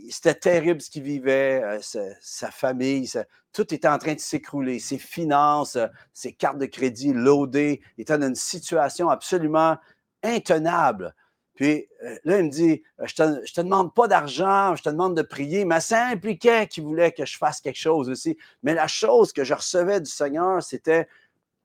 c'était 0.10 0.34
terrible 0.34 0.82
ce 0.82 0.90
qu'il 0.90 1.04
vivait, 1.04 1.62
euh, 1.62 1.80
sa, 2.22 2.52
famille, 2.52 3.12
tout 3.52 3.74
était 3.74 3.88
en 3.88 3.98
train 3.98 4.14
de 4.14 4.20
s'écrouler, 4.20 4.80
ses 4.80 4.98
finances, 4.98 5.76
euh, 5.76 5.88
ses 6.14 6.32
cartes 6.32 6.58
de 6.58 6.68
crédit 6.68 7.12
loadées, 7.12 7.82
il 7.98 8.04
était 8.04 8.18
dans 8.18 8.28
une 8.28 8.36
situation 8.36 9.10
absolument 9.10 9.78
intenable. 10.24 11.14
Puis 11.56 11.88
euh, 12.04 12.16
là, 12.24 12.38
il 12.38 12.46
me 12.46 12.50
dit, 12.50 12.82
je 13.04 13.14
te, 13.14 13.52
te 13.52 13.62
demande 13.62 13.94
pas 13.94 14.08
d'argent, 14.08 14.76
je 14.76 14.84
te 14.84 14.90
demande 14.90 15.18
de 15.18 15.24
prier, 15.24 15.66
mais 15.66 15.82
ça 15.82 16.06
impliquait 16.06 16.68
qu'il 16.68 16.84
voulait 16.84 17.12
que 17.12 17.26
je 17.26 17.38
fasse 17.38 17.60
quelque 17.60 17.80
chose 17.80 18.10
aussi. 18.10 18.38
Mais 18.64 18.74
la 18.74 18.88
chose 18.88 19.34
que 19.34 19.44
je 19.44 19.54
recevais 19.54 20.00
du 20.00 20.10
Seigneur, 20.10 20.64
c'était 20.64 21.10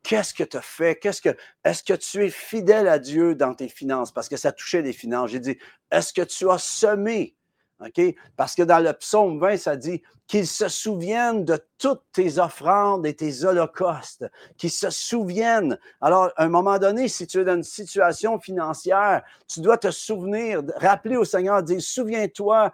Qu'est-ce 0.02 0.34
que 0.34 0.44
tu 0.44 0.56
as 0.56 0.62
fait? 0.62 1.00
Est-ce 1.04 1.82
que 1.82 1.94
tu 1.94 2.24
es 2.24 2.30
fidèle 2.30 2.88
à 2.88 2.98
Dieu 2.98 3.34
dans 3.34 3.54
tes 3.54 3.68
finances? 3.68 4.12
Parce 4.12 4.28
que 4.28 4.36
ça 4.36 4.52
touchait 4.52 4.82
les 4.82 4.92
finances. 4.92 5.30
J'ai 5.30 5.40
dit, 5.40 5.58
est-ce 5.90 6.12
que 6.12 6.22
tu 6.22 6.50
as 6.50 6.58
semé? 6.58 7.36
Parce 8.36 8.54
que 8.54 8.62
dans 8.62 8.78
le 8.78 8.92
psaume 8.92 9.40
20, 9.40 9.56
ça 9.56 9.76
dit 9.76 10.02
qu'ils 10.28 10.46
se 10.46 10.68
souviennent 10.68 11.44
de 11.44 11.58
toutes 11.78 12.02
tes 12.12 12.38
offrandes 12.38 13.04
et 13.06 13.14
tes 13.14 13.44
holocaustes, 13.44 14.24
qu'ils 14.56 14.70
se 14.70 14.88
souviennent. 14.88 15.76
Alors, 16.00 16.30
à 16.36 16.44
un 16.44 16.48
moment 16.48 16.78
donné, 16.78 17.08
si 17.08 17.26
tu 17.26 17.40
es 17.40 17.44
dans 17.44 17.56
une 17.56 17.64
situation 17.64 18.38
financière, 18.38 19.22
tu 19.48 19.60
dois 19.60 19.78
te 19.78 19.90
souvenir, 19.90 20.62
rappeler 20.76 21.16
au 21.16 21.24
Seigneur, 21.24 21.62
dire, 21.62 21.82
souviens-toi 21.82 22.72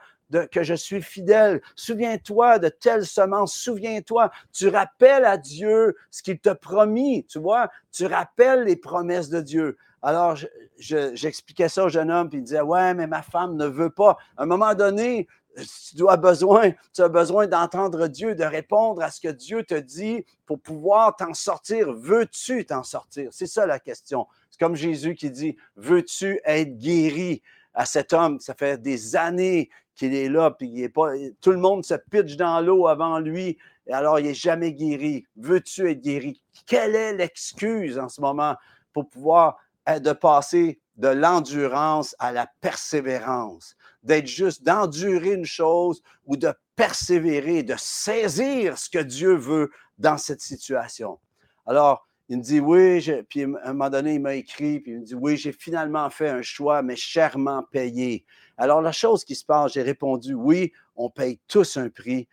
que 0.51 0.63
je 0.63 0.75
suis 0.75 1.03
fidèle. 1.03 1.61
Souviens-toi 1.75 2.59
de 2.59 2.69
telle 2.69 3.07
semence. 3.07 3.55
Souviens-toi. 3.55 4.31
Tu 4.53 4.69
rappelles 4.69 5.25
à 5.25 5.37
Dieu 5.37 5.97
ce 6.11 6.23
qu'il 6.23 6.39
t'a 6.39 6.55
promis. 6.55 7.25
Tu 7.27 7.39
vois, 7.39 7.71
tu 7.93 8.07
rappelles 8.07 8.65
les 8.65 8.77
promesses 8.77 9.29
de 9.29 9.41
Dieu. 9.41 9.77
Alors, 10.01 10.37
j'expliquais 10.79 11.69
ça 11.69 11.85
au 11.85 11.89
jeune 11.89 12.11
homme, 12.11 12.29
puis 12.29 12.39
il 12.39 12.45
disait 12.45 12.61
Ouais, 12.61 12.95
mais 12.95 13.07
ma 13.07 13.23
femme 13.23 13.57
ne 13.57 13.67
veut 13.67 13.91
pas. 13.91 14.17
À 14.37 14.45
un 14.45 14.47
moment 14.47 14.75
donné, 14.75 15.27
tu 15.57 15.97
dois 15.97 16.17
besoin, 16.17 16.73
tu 16.95 17.03
as 17.03 17.09
besoin 17.09 17.47
d'entendre 17.47 18.07
Dieu, 18.07 18.35
de 18.35 18.45
répondre 18.45 19.03
à 19.03 19.11
ce 19.11 19.21
que 19.21 19.29
Dieu 19.29 19.65
te 19.65 19.75
dit 19.75 20.25
pour 20.47 20.61
pouvoir 20.61 21.17
t'en 21.17 21.35
sortir. 21.35 21.93
Veux-tu 21.93 22.65
t'en 22.65 22.83
sortir? 22.83 23.31
C'est 23.33 23.47
ça 23.47 23.67
la 23.67 23.79
question. 23.79 24.27
C'est 24.51 24.61
comme 24.61 24.77
Jésus 24.77 25.15
qui 25.15 25.31
dit 25.31 25.57
Veux-tu 25.77 26.41
être 26.45 26.79
guéri? 26.79 27.43
À 27.79 27.87
cet 27.87 28.13
homme, 28.13 28.41
ça 28.41 28.55
fait 28.55 28.83
des 28.83 29.15
années 29.15 29.71
qu'il 29.95 30.13
est 30.13 30.29
là, 30.29 30.51
puis 30.51 30.69
il 30.69 30.83
est 30.83 30.89
pas. 30.89 31.13
Tout 31.41 31.53
le 31.53 31.59
monde 31.59 31.85
se 31.85 31.95
pitche 31.95 32.37
dans 32.37 32.61
l'eau 32.61 32.89
avant 32.89 33.21
lui, 33.21 33.57
et 33.87 33.93
alors 33.93 34.19
il 34.19 34.27
n'est 34.27 34.35
jamais 34.35 34.73
guéri. 34.73 35.25
Veux-tu 35.37 35.89
être 35.89 36.01
guéri? 36.01 36.43
Quelle 36.67 36.97
est 36.97 37.13
l'excuse 37.13 37.97
en 37.97 38.09
ce 38.09 38.21
moment 38.21 38.57
pour 38.93 39.09
pouvoir 39.09 39.59
de 39.87 40.13
passer 40.13 40.81
de 40.97 41.07
l'endurance 41.07 42.17
à 42.19 42.33
la 42.33 42.49
persévérance, 42.61 43.77
d'être 44.03 44.27
juste, 44.27 44.65
d'endurer 44.65 45.35
une 45.35 45.45
chose 45.45 46.03
ou 46.27 46.37
de 46.37 46.53
persévérer, 46.75 47.63
de 47.63 47.77
saisir 47.79 48.77
ce 48.77 48.91
que 48.91 48.99
Dieu 48.99 49.37
veut 49.37 49.71
dans 49.99 50.19
cette 50.19 50.41
situation. 50.41 51.21
Alors, 51.65 52.08
il 52.29 52.39
me 52.39 52.43
dit 52.43 52.61
oui, 52.61 53.01
puis 53.29 53.43
à 53.43 53.47
un 53.65 53.73
moment 53.73 53.91
donné, 53.91 54.15
il 54.15 54.21
m'a 54.21 54.35
écrit, 54.35 54.81
puis 54.81 54.93
il 54.93 55.01
me 55.01 55.05
dit 55.05 55.15
oui, 55.15 55.37
j'ai 55.37 55.53
finalement 55.53 56.09
fait 56.11 56.29
un 56.29 56.43
choix, 56.43 56.83
mais 56.83 56.97
chèrement 56.97 57.63
payé. 57.71 58.25
Alors, 58.57 58.83
la 58.83 58.93
chose 58.93 59.25
qui 59.25 59.35
se 59.35 59.45
passe, 59.45 59.73
j'ai 59.73 59.83
répondu 59.83 60.35
oui, 60.35 60.73
on 60.97 61.11
paye 61.11 61.41
tous 61.49 61.77
un 61.77 61.89
prix, 61.89 62.29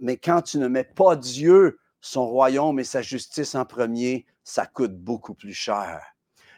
mais 0.00 0.16
quand 0.16 0.42
tu 0.42 0.58
ne 0.58 0.68
mets 0.68 0.84
pas 0.84 1.16
Dieu, 1.16 1.78
son 2.00 2.26
royaume 2.26 2.80
et 2.80 2.84
sa 2.84 3.00
justice 3.00 3.54
en 3.54 3.64
premier, 3.64 4.26
ça 4.42 4.66
coûte 4.66 4.96
beaucoup 4.96 5.34
plus 5.34 5.54
cher 5.54 6.00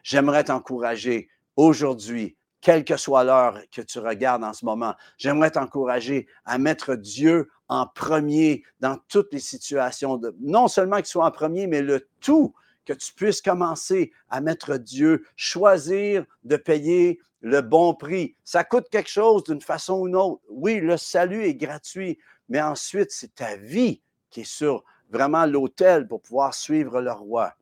j'aimerais 0.05 0.44
t'encourager 0.44 1.29
aujourd'hui, 1.57 2.37
quelle 2.64 2.85
que 2.85 2.96
soit 2.96 3.24
l'heure 3.24 3.61
que 3.70 3.83
tu 3.83 3.98
regardes 3.98 4.42
en 4.42 4.55
ce 4.55 4.64
moment, 4.64 4.94
j'aimerais 5.18 5.50
t'encourager 5.50 6.27
à 6.46 6.57
mettre 6.57 6.94
Dieu 6.94 7.50
en 7.68 7.87
premier 7.87 8.64
dans 8.81 8.98
toutes 9.09 9.33
les 9.35 9.38
situations. 9.38 10.18
Non 10.40 10.66
seulement 10.66 10.96
qu'il 10.96 11.07
soit 11.07 11.27
en 11.27 11.31
premier, 11.31 11.66
mais 11.66 11.83
le 11.83 12.09
tout, 12.20 12.55
que 12.87 12.94
tu 12.94 13.12
puisses 13.12 13.42
commencer 13.42 14.12
à 14.31 14.40
mettre 14.40 14.79
Dieu, 14.79 15.27
choisir 15.37 16.24
de 16.44 16.57
payer 16.57 17.20
le 17.42 17.61
bon 17.61 17.94
prix. 17.94 18.35
Ça 18.44 18.64
coûte 18.64 18.88
quelque 18.90 19.11
chose 19.11 19.44
d'une 19.44 19.61
façon 19.61 20.00
ou 20.00 20.07
d'une 20.07 20.16
autre. 20.16 20.42
Oui, 20.48 20.81
le 20.81 20.96
salut 20.96 21.44
est 21.44 21.55
gratuit, 21.55 22.18
mais 22.48 22.62
ensuite, 22.62 23.11
c'est 23.11 23.35
ta 23.35 23.57
vie 23.57 24.00
qui 24.31 24.40
est 24.40 24.44
sur 24.50 24.85
vraiment 25.11 25.44
l'autel 25.44 26.09
pour 26.09 26.22
pouvoir 26.22 26.55
suivre 26.55 27.03
le 27.03 27.12
roi 27.12 27.55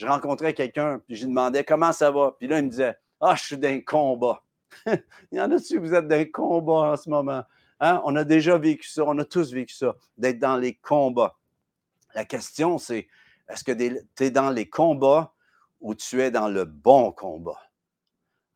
je 0.00 0.06
rencontrais 0.06 0.54
quelqu'un, 0.54 0.98
puis 1.06 1.14
je 1.14 1.24
lui 1.24 1.28
demandais 1.28 1.62
comment 1.62 1.92
ça 1.92 2.10
va. 2.10 2.34
Puis 2.38 2.48
là, 2.48 2.58
il 2.58 2.64
me 2.64 2.70
disait 2.70 2.96
Ah, 3.20 3.34
je 3.36 3.44
suis 3.44 3.58
d'un 3.58 3.80
combat. 3.80 4.42
il 4.86 5.02
y 5.32 5.40
en 5.40 5.50
a-tu, 5.50 5.78
vous 5.78 5.94
êtes 5.94 6.08
d'un 6.08 6.24
combat 6.24 6.92
en 6.92 6.96
ce 6.96 7.10
moment? 7.10 7.42
Hein? 7.80 8.00
On 8.04 8.16
a 8.16 8.24
déjà 8.24 8.56
vécu 8.56 8.88
ça, 8.88 9.04
on 9.06 9.18
a 9.18 9.24
tous 9.24 9.52
vécu 9.52 9.74
ça, 9.74 9.94
d'être 10.16 10.38
dans 10.38 10.56
les 10.56 10.74
combats. 10.74 11.36
La 12.14 12.24
question, 12.24 12.78
c'est 12.78 13.08
est-ce 13.48 13.64
que 13.64 13.72
tu 13.72 14.24
es 14.24 14.30
dans 14.30 14.50
les 14.50 14.68
combats 14.68 15.34
ou 15.80 15.94
tu 15.94 16.22
es 16.22 16.30
dans 16.30 16.48
le 16.48 16.64
bon 16.64 17.12
combat? 17.12 17.58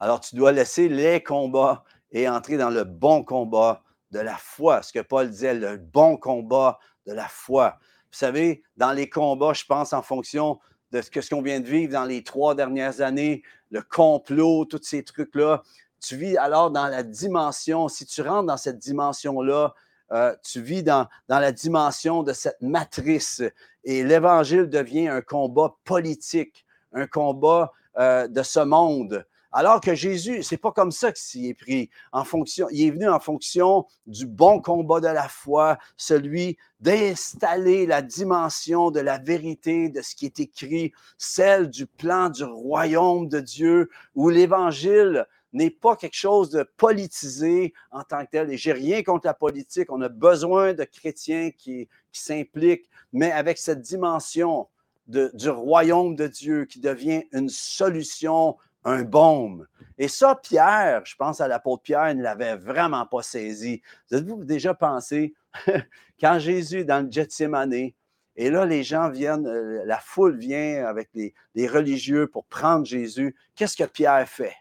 Alors, 0.00 0.20
tu 0.20 0.36
dois 0.36 0.52
laisser 0.52 0.88
les 0.88 1.22
combats 1.22 1.84
et 2.10 2.28
entrer 2.28 2.56
dans 2.56 2.70
le 2.70 2.84
bon 2.84 3.24
combat 3.24 3.82
de 4.10 4.20
la 4.20 4.36
foi. 4.36 4.82
Ce 4.82 4.92
que 4.92 5.00
Paul 5.00 5.30
disait, 5.30 5.54
le 5.54 5.76
bon 5.76 6.16
combat 6.16 6.78
de 7.06 7.12
la 7.12 7.28
foi. 7.28 7.78
Vous 8.12 8.18
savez, 8.18 8.62
dans 8.76 8.92
les 8.92 9.10
combats, 9.10 9.52
je 9.52 9.64
pense 9.64 9.92
en 9.92 10.02
fonction 10.02 10.58
de 10.92 11.00
ce 11.02 11.10
qu'on 11.10 11.42
vient 11.42 11.60
de 11.60 11.66
vivre 11.66 11.92
dans 11.92 12.04
les 12.04 12.22
trois 12.22 12.54
dernières 12.54 13.00
années, 13.00 13.42
le 13.74 13.82
complot, 13.82 14.64
tous 14.66 14.80
ces 14.82 15.02
trucs-là. 15.02 15.62
Tu 16.00 16.16
vis 16.16 16.36
alors 16.36 16.70
dans 16.70 16.86
la 16.86 17.02
dimension, 17.02 17.88
si 17.88 18.06
tu 18.06 18.22
rentres 18.22 18.46
dans 18.46 18.56
cette 18.56 18.78
dimension-là, 18.78 19.74
euh, 20.12 20.34
tu 20.44 20.62
vis 20.62 20.84
dans, 20.84 21.08
la 21.28 21.50
dimension 21.50 22.22
de 22.22 22.32
cette 22.32 22.60
matrice 22.60 23.42
et 23.82 24.04
l'Évangile 24.04 24.68
devient 24.68 25.08
un 25.08 25.22
combat 25.22 25.74
politique, 25.84 26.64
un 26.92 27.08
combat 27.08 27.72
euh, 27.98 28.28
de 28.28 28.42
ce 28.44 28.60
monde. 28.60 29.26
Alors 29.56 29.80
que 29.80 29.94
Jésus, 29.94 30.42
c'est 30.42 30.56
pas 30.56 30.72
comme 30.72 30.90
ça 30.90 31.12
qu'il 31.12 31.46
est 31.46 31.54
pris. 31.54 31.88
En 32.10 32.24
fonction, 32.24 32.66
il 32.72 32.88
est 32.88 32.90
venu 32.90 33.08
en 33.08 33.20
fonction 33.20 33.86
du 34.04 34.26
bon 34.26 34.60
combat 34.60 34.98
de 34.98 35.06
la 35.06 35.28
foi, 35.28 35.78
celui 35.96 36.56
d'installer 36.80 37.86
la 37.86 38.02
dimension 38.02 38.90
de 38.90 38.98
la 38.98 39.18
vérité 39.18 39.90
de 39.90 40.02
ce 40.02 40.16
qui 40.16 40.26
est 40.26 40.40
écrit, 40.40 40.92
celle 41.18 41.70
du 41.70 41.86
plan 41.86 42.30
du 42.30 42.42
royaume 42.42 43.28
de 43.28 43.38
Dieu, 43.38 43.90
où 44.16 44.28
l'Évangile 44.28 45.24
n'est 45.52 45.70
pas 45.70 45.94
quelque 45.94 46.16
chose 46.16 46.50
de 46.50 46.64
politisé 46.76 47.74
en 47.92 48.02
tant 48.02 48.24
que 48.24 48.30
tel. 48.32 48.50
Et 48.50 48.56
j'ai 48.56 48.72
rien 48.72 49.04
contre 49.04 49.28
la 49.28 49.34
politique. 49.34 49.92
On 49.92 50.02
a 50.02 50.08
besoin 50.08 50.74
de 50.74 50.82
chrétiens 50.82 51.52
qui, 51.56 51.88
s'impliquent, 52.10 52.88
mais 53.12 53.30
avec 53.30 53.58
cette 53.58 53.82
dimension 53.82 54.66
du 55.06 55.48
royaume 55.48 56.16
de 56.16 56.26
Dieu 56.26 56.64
qui 56.64 56.80
devient 56.80 57.22
une 57.32 57.48
solution 57.48 58.56
un 58.84 59.02
baume. 59.02 59.66
Et 59.98 60.08
ça, 60.08 60.34
Pierre, 60.34 61.02
je 61.04 61.14
pense 61.16 61.40
à 61.40 61.48
l'apôtre 61.48 61.82
Pierre, 61.82 62.14
ne 62.14 62.22
l'avait 62.22 62.56
vraiment 62.56 63.06
pas 63.06 63.22
saisi. 63.22 63.80
Vous 64.10 64.16
avez-vous 64.16 64.44
déjà 64.44 64.74
pensé, 64.74 65.34
quand 66.20 66.38
Jésus 66.38 66.84
dans 66.84 67.04
le 67.04 67.10
Gethsemane, 67.10 67.92
et 68.36 68.50
là, 68.50 68.66
les 68.66 68.82
gens 68.82 69.10
viennent, 69.10 69.46
euh, 69.46 69.82
la 69.84 69.98
foule 69.98 70.36
vient 70.36 70.86
avec 70.86 71.10
les, 71.14 71.68
religieux 71.68 72.26
pour 72.26 72.44
prendre 72.46 72.84
Jésus, 72.84 73.36
qu'est-ce 73.54 73.76
que 73.76 73.84
Pierre 73.84 74.28
fait? 74.28 74.56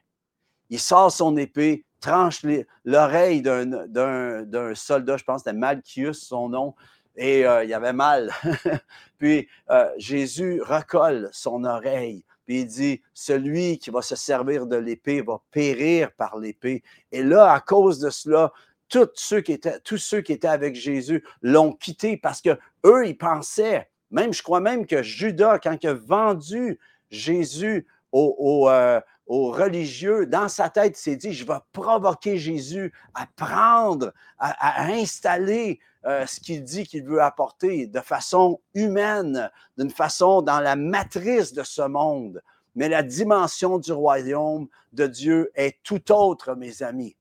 Il 0.69 0.79
sort 0.79 1.12
son 1.12 1.36
épée, 1.38 1.86
tranche 1.99 2.45
l'oreille 2.86 3.41
d'un 3.41 4.75
soldat, 4.75 5.17
je 5.17 5.23
pense, 5.23 5.41
c'était 5.41 5.57
Malchius, 5.57 6.19
son 6.19 6.49
nom, 6.49 6.75
et 7.15 7.45
euh, 7.45 7.63
il 7.63 7.73
avait 7.73 7.93
mal. 7.93 8.31
Puis 9.17 9.47
euh, 9.69 9.89
Jésus 9.97 10.62
recolle 10.62 11.29
son 11.31 11.63
oreille. 11.63 12.23
Puis 12.45 12.62
il 12.62 12.65
dit, 12.65 13.01
celui 13.13 13.77
qui 13.77 13.89
va 13.89 14.01
se 14.01 14.15
servir 14.15 14.65
de 14.67 14.75
l'épée 14.75 15.21
va 15.21 15.41
périr 15.51 16.12
par 16.13 16.38
l'épée. 16.38 16.84
Et 17.12 17.23
là, 17.23 17.53
à 17.53 17.60
cause 17.60 17.99
de 17.99 18.10
cela, 18.10 18.51
tous 18.89 19.10
ceux 19.15 19.41
qui 19.41 19.53
étaient, 19.53 19.79
tous 19.79 19.97
ceux 19.97 20.21
qui 20.21 20.34
étaient 20.34 20.47
avec 20.47 20.75
Jésus 20.75 21.23
l'ont 21.41 21.73
quitté 21.73 22.17
parce 22.17 22.41
que 22.41 22.58
eux, 22.86 23.08
ils 23.08 23.17
pensaient, 23.17 23.89
même 24.12 24.34
je 24.34 24.43
crois 24.43 24.60
même 24.60 24.86
que 24.86 25.01
Judas, 25.01 25.60
quand 25.60 25.77
il 25.82 25.88
a 25.88 25.93
vendu 25.93 26.79
Jésus 27.10 27.88
aux, 28.12 28.69
euh, 28.69 29.01
religieux, 29.27 30.25
dans 30.25 30.49
sa 30.49 30.69
tête, 30.69 30.97
il 30.97 31.01
s'est 31.01 31.15
dit, 31.15 31.33
je 31.33 31.45
vais 31.45 31.59
provoquer 31.71 32.38
Jésus 32.38 32.93
à 33.13 33.27
prendre, 33.36 34.13
à 34.38 34.86
installer 34.86 35.79
euh, 36.05 36.25
ce 36.25 36.41
qu'il 36.41 36.63
dit 36.63 36.86
qu'il 36.86 37.05
veut 37.05 37.21
apporter 37.21 37.88
de 37.88 38.01
façon 38.01 38.59
humaine, 38.73 39.49
d'une 39.77 39.89
façon 39.89 40.41
dans 40.41 40.59
la 40.59 40.75
matrice 40.75 41.53
de 41.53 41.63
ce 41.63 41.81
monde. 41.81 42.41
Mais 42.75 42.89
la 42.89 43.03
dimension 43.03 43.79
du 43.79 43.93
royaume 43.93 44.67
de 44.91 45.07
Dieu 45.07 45.51
est 45.55 45.81
tout 45.83 46.12
autre, 46.12 46.55
mes 46.55 46.83
amis. 46.83 47.15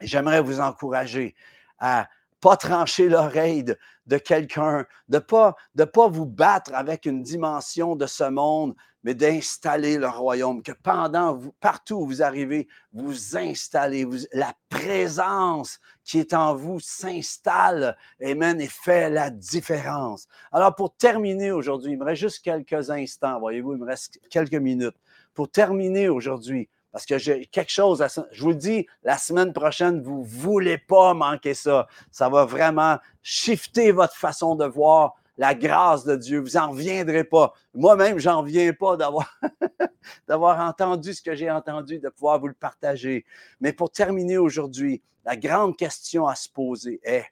J'aimerais 0.00 0.42
vous 0.42 0.60
encourager 0.60 1.34
à 1.80 2.08
pas 2.40 2.56
trancher 2.56 3.08
l'oreille 3.08 3.64
de, 4.08 4.18
quelqu'un, 4.18 4.86
de 5.08 5.16
ne 5.16 5.18
pas, 5.20 5.54
de 5.74 5.84
pas 5.84 6.08
vous 6.08 6.26
battre 6.26 6.74
avec 6.74 7.06
une 7.06 7.22
dimension 7.22 7.94
de 7.94 8.06
ce 8.06 8.24
monde, 8.24 8.74
mais 9.04 9.14
d'installer 9.14 9.96
le 9.96 10.08
royaume, 10.08 10.62
que 10.62 10.72
pendant, 10.72 11.40
partout 11.60 11.96
où 11.96 12.06
vous 12.06 12.22
arrivez, 12.22 12.66
vous 12.92 13.36
installez, 13.36 14.06
la 14.32 14.52
présence 14.68 15.78
qui 16.02 16.18
est 16.18 16.34
en 16.34 16.54
vous 16.54 16.80
s'installe, 16.80 17.96
et 18.18 18.34
fait 18.66 19.08
la 19.08 19.30
différence. 19.30 20.26
Alors, 20.50 20.74
pour 20.74 20.96
terminer 20.96 21.52
aujourd'hui, 21.52 21.92
il 21.92 21.98
me 21.98 22.04
reste 22.04 22.22
juste 22.22 22.42
quelques 22.42 22.90
instants, 22.90 23.38
voyez-vous, 23.38 23.74
il 23.74 23.78
me 23.78 23.86
reste 23.86 24.18
quelques 24.30 24.54
minutes. 24.54 24.96
Pour 25.32 25.48
terminer 25.48 26.08
aujourd'hui, 26.08 26.68
parce 26.92 27.04
que 27.04 27.18
j'ai 27.18 27.46
quelque 27.46 27.70
chose 27.70 28.02
à 28.02 28.08
Je 28.32 28.42
vous 28.42 28.50
le 28.50 28.56
dis, 28.56 28.86
la 29.02 29.18
semaine 29.18 29.52
prochaine, 29.52 30.02
vous 30.02 30.22
ne 30.22 30.26
voulez 30.26 30.78
pas 30.78 31.14
manquer 31.14 31.54
ça. 31.54 31.86
Ça 32.10 32.28
va 32.28 32.44
vraiment 32.44 32.98
shifter 33.22 33.92
votre 33.92 34.16
façon 34.16 34.54
de 34.54 34.64
voir 34.64 35.14
la 35.36 35.54
grâce 35.54 36.04
de 36.04 36.16
Dieu. 36.16 36.40
Vous 36.40 36.58
n'en 36.58 36.70
reviendrez 36.70 37.24
pas. 37.24 37.52
Moi-même, 37.74 38.18
j'en 38.18 38.42
viens 38.42 38.72
pas 38.72 38.96
d'avoir, 38.96 39.38
d'avoir 40.28 40.60
entendu 40.60 41.14
ce 41.14 41.22
que 41.22 41.34
j'ai 41.34 41.50
entendu, 41.50 41.98
de 41.98 42.08
pouvoir 42.08 42.40
vous 42.40 42.48
le 42.48 42.54
partager. 42.54 43.24
Mais 43.60 43.72
pour 43.72 43.90
terminer 43.90 44.38
aujourd'hui, 44.38 45.02
la 45.24 45.36
grande 45.36 45.76
question 45.76 46.26
à 46.26 46.34
se 46.34 46.48
poser 46.48 47.00
est, 47.02 47.26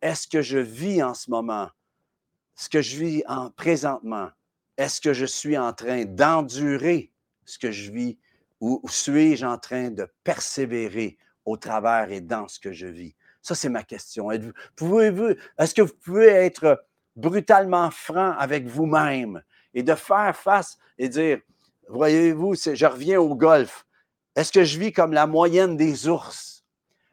est-ce 0.00 0.28
que 0.28 0.42
je 0.42 0.58
vis 0.58 1.02
en 1.02 1.14
ce 1.14 1.30
moment 1.30 1.68
ce 2.54 2.68
que 2.68 2.82
je 2.82 2.96
vis 2.96 3.24
en 3.26 3.50
présentement? 3.50 4.28
Est-ce 4.76 5.00
que 5.00 5.12
je 5.12 5.26
suis 5.26 5.56
en 5.56 5.72
train 5.72 6.04
d'endurer 6.04 7.10
ce 7.44 7.58
que 7.58 7.70
je 7.70 7.90
vis 7.90 8.18
ou 8.62 8.80
suis-je 8.88 9.44
en 9.44 9.58
train 9.58 9.90
de 9.90 10.06
persévérer 10.22 11.18
au 11.44 11.56
travers 11.56 12.12
et 12.12 12.20
dans 12.20 12.46
ce 12.46 12.60
que 12.60 12.72
je 12.72 12.86
vis? 12.86 13.16
Ça, 13.42 13.56
c'est 13.56 13.68
ma 13.68 13.82
question. 13.82 14.30
Est-ce 14.30 15.74
que 15.74 15.82
vous 15.82 15.94
pouvez 16.04 16.28
être 16.28 16.86
brutalement 17.16 17.90
franc 17.90 18.36
avec 18.38 18.68
vous-même 18.68 19.42
et 19.74 19.82
de 19.82 19.94
faire 19.96 20.36
face 20.36 20.78
et 20.96 21.08
dire, 21.08 21.40
voyez-vous, 21.88 22.54
je 22.54 22.86
reviens 22.86 23.20
au 23.20 23.34
golf. 23.34 23.84
Est-ce 24.36 24.52
que 24.52 24.62
je 24.62 24.78
vis 24.78 24.92
comme 24.92 25.12
la 25.12 25.26
moyenne 25.26 25.76
des 25.76 26.08
ours? 26.08 26.64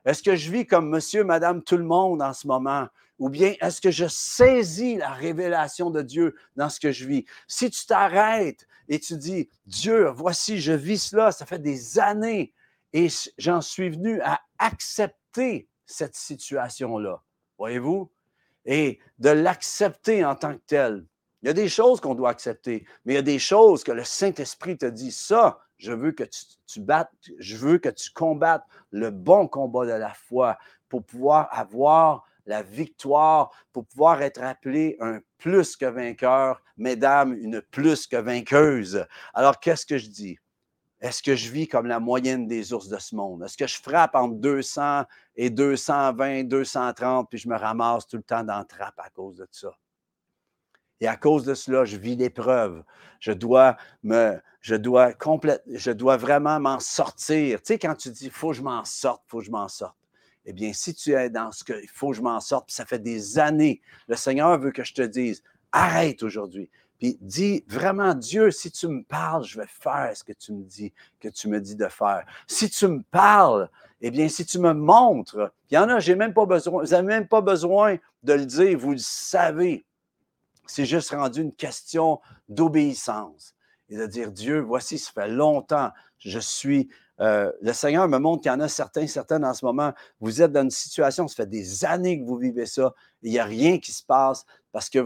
Est-ce 0.05 0.21
que 0.21 0.35
je 0.35 0.51
vis 0.51 0.67
comme 0.67 0.87
monsieur, 0.87 1.23
madame, 1.23 1.63
tout 1.63 1.77
le 1.77 1.83
monde 1.83 2.21
en 2.21 2.31
ce 2.31 2.45
moment? 2.45 2.87
Ou 3.19 3.29
bien 3.29 3.53
est-ce 3.61 3.81
que 3.81 3.91
je 3.91 4.07
saisis 4.07 4.95
la 4.95 5.11
révélation 5.11 5.91
de 5.91 6.01
Dieu 6.01 6.35
dans 6.55 6.69
ce 6.69 6.79
que 6.79 6.91
je 6.91 7.05
vis? 7.05 7.25
Si 7.47 7.69
tu 7.69 7.85
t'arrêtes 7.85 8.65
et 8.87 8.99
tu 8.99 9.17
dis, 9.17 9.49
Dieu, 9.65 10.09
voici, 10.09 10.59
je 10.59 10.71
vis 10.71 11.09
cela, 11.09 11.31
ça 11.31 11.45
fait 11.45 11.59
des 11.59 11.99
années 11.99 12.53
et 12.93 13.09
j'en 13.37 13.61
suis 13.61 13.89
venu 13.89 14.21
à 14.21 14.39
accepter 14.57 15.67
cette 15.85 16.15
situation-là. 16.15 17.21
Voyez-vous? 17.57 18.09
Et 18.65 18.99
de 19.19 19.29
l'accepter 19.29 20.23
en 20.23 20.35
tant 20.35 20.53
que 20.53 20.61
tel. 20.65 21.05
Il 21.41 21.47
y 21.47 21.49
a 21.49 21.53
des 21.53 21.69
choses 21.69 22.01
qu'on 22.01 22.15
doit 22.15 22.29
accepter, 22.29 22.85
mais 23.05 23.13
il 23.13 23.15
y 23.15 23.19
a 23.19 23.23
des 23.23 23.39
choses 23.39 23.83
que 23.83 23.91
le 23.91 24.03
Saint-Esprit 24.03 24.77
te 24.77 24.85
dit, 24.85 25.11
ça, 25.11 25.59
je 25.77 25.93
veux 25.93 26.11
que 26.11 26.23
tu, 26.23 26.41
tu, 26.67 26.81
battes, 26.81 27.11
je 27.37 27.55
veux 27.55 27.77
que 27.77 27.89
tu 27.89 28.11
combattes 28.11 28.65
le 28.91 29.09
bon 29.09 29.47
combat 29.47 29.85
de 29.85 29.91
la 29.91 30.13
foi 30.13 30.57
pour 30.89 31.03
pouvoir 31.05 31.47
avoir 31.51 32.28
la 32.49 32.63
victoire, 32.63 33.51
pour 33.71 33.85
pouvoir 33.85 34.21
être 34.23 34.41
appelé 34.41 34.97
un 34.99 35.19
plus 35.37 35.77
que 35.77 35.85
vainqueur, 35.85 36.61
mesdames, 36.77 37.33
une 37.33 37.61
plus 37.61 38.07
que 38.07 38.17
vainqueuse. 38.17 39.05
Alors, 39.35 39.59
qu'est-ce 39.59 39.85
que 39.85 39.99
je 39.99 40.09
dis? 40.09 40.37
Est-ce 40.99 41.21
que 41.21 41.35
je 41.35 41.49
vis 41.49 41.67
comme 41.67 41.85
la 41.85 41.99
moyenne 41.99 42.47
des 42.47 42.73
ours 42.73 42.89
de 42.89 42.97
ce 42.97 43.15
monde? 43.15 43.43
Est-ce 43.43 43.55
que 43.55 43.67
je 43.67 43.77
frappe 43.79 44.15
entre 44.15 44.35
200 44.35 45.03
et 45.35 45.51
220, 45.51 46.43
230, 46.45 47.29
puis 47.29 47.37
je 47.37 47.47
me 47.47 47.55
ramasse 47.55 48.07
tout 48.07 48.17
le 48.17 48.23
temps 48.23 48.43
dans 48.43 48.65
trappe 48.65 48.99
à 48.99 49.09
cause 49.11 49.37
de 49.37 49.47
ça? 49.51 49.69
Et 50.99 51.07
à 51.07 51.15
cause 51.15 51.45
de 51.45 51.53
cela, 51.53 51.85
je 51.85 51.97
vis 51.97 52.15
l'épreuve. 52.15 52.83
Je 53.19 53.31
dois 53.31 53.77
me, 54.03 54.41
je 54.59 54.75
dois 54.75 55.13
je 55.67 55.91
dois 55.91 56.17
vraiment 56.17 56.59
m'en 56.59 56.79
sortir. 56.79 57.59
Tu 57.61 57.67
sais, 57.67 57.79
quand 57.79 57.95
tu 57.95 58.09
dis, 58.09 58.29
faut 58.29 58.49
que 58.49 58.55
je 58.55 58.63
m'en 58.63 58.83
sorte, 58.83 59.21
faut 59.27 59.37
que 59.37 59.45
je 59.45 59.51
m'en 59.51 59.69
sorte. 59.69 59.98
Eh 60.45 60.53
bien, 60.53 60.73
si 60.73 60.93
tu 60.93 61.13
es 61.13 61.29
dans 61.29 61.51
ce 61.51 61.63
que, 61.63 61.73
il 61.81 61.89
faut 61.89 62.11
que 62.11 62.17
je 62.17 62.21
m'en 62.21 62.39
sorte, 62.39 62.67
puis 62.67 62.75
ça 62.75 62.85
fait 62.85 62.99
des 62.99 63.39
années, 63.39 63.81
le 64.07 64.15
Seigneur 64.15 64.57
veut 64.59 64.71
que 64.71 64.83
je 64.83 64.93
te 64.93 65.01
dise, 65.01 65.43
arrête 65.71 66.23
aujourd'hui. 66.23 66.69
Puis 66.97 67.17
dis 67.21 67.63
vraiment, 67.67 68.13
Dieu, 68.13 68.51
si 68.51 68.71
tu 68.71 68.87
me 68.87 69.03
parles, 69.03 69.45
je 69.45 69.59
vais 69.59 69.67
faire 69.67 70.11
ce 70.15 70.23
que 70.23 70.33
tu 70.33 70.53
me 70.53 70.63
dis, 70.63 70.93
que 71.19 71.29
tu 71.29 71.47
me 71.47 71.61
dis 71.61 71.75
de 71.75 71.87
faire. 71.87 72.25
Si 72.45 72.69
tu 72.69 72.87
me 72.87 73.01
parles, 73.03 73.69
eh 74.01 74.11
bien, 74.11 74.27
si 74.27 74.45
tu 74.45 74.59
me 74.59 74.73
montres, 74.73 75.51
il 75.71 75.75
y 75.75 75.77
en 75.77 75.89
a, 75.89 75.99
j'ai 75.99 76.15
même 76.15 76.33
pas 76.33 76.45
besoin, 76.45 76.83
vous 76.83 76.89
n'avez 76.89 77.07
même 77.07 77.27
pas 77.27 77.41
besoin 77.41 77.97
de 78.23 78.33
le 78.33 78.45
dire, 78.45 78.77
vous 78.77 78.91
le 78.91 78.97
savez. 78.97 79.85
C'est 80.65 80.85
juste 80.85 81.11
rendu 81.11 81.41
une 81.41 81.53
question 81.53 82.19
d'obéissance 82.47 83.55
et 83.89 83.97
de 83.97 84.05
dire, 84.05 84.31
Dieu, 84.31 84.59
voici, 84.59 84.99
ça 84.99 85.11
fait 85.13 85.27
longtemps, 85.27 85.91
je 86.19 86.39
suis 86.39 86.89
euh, 87.21 87.51
le 87.61 87.73
Seigneur 87.73 88.07
me 88.07 88.17
montre 88.17 88.43
qu'il 88.43 88.51
y 88.51 88.55
en 88.55 88.59
a 88.59 88.67
certains, 88.67 89.07
certaines 89.07 89.43
en 89.43 89.53
ce 89.53 89.65
moment. 89.65 89.93
Vous 90.19 90.41
êtes 90.41 90.51
dans 90.51 90.63
une 90.63 90.71
situation, 90.71 91.27
ça 91.27 91.35
fait 91.35 91.49
des 91.49 91.83
années 91.85 92.19
que 92.19 92.25
vous 92.25 92.37
vivez 92.37 92.65
ça. 92.65 92.93
Il 93.21 93.31
n'y 93.31 93.39
a 93.39 93.45
rien 93.45 93.79
qui 93.79 93.91
se 93.91 94.03
passe 94.03 94.45
parce 94.71 94.89
que 94.89 95.05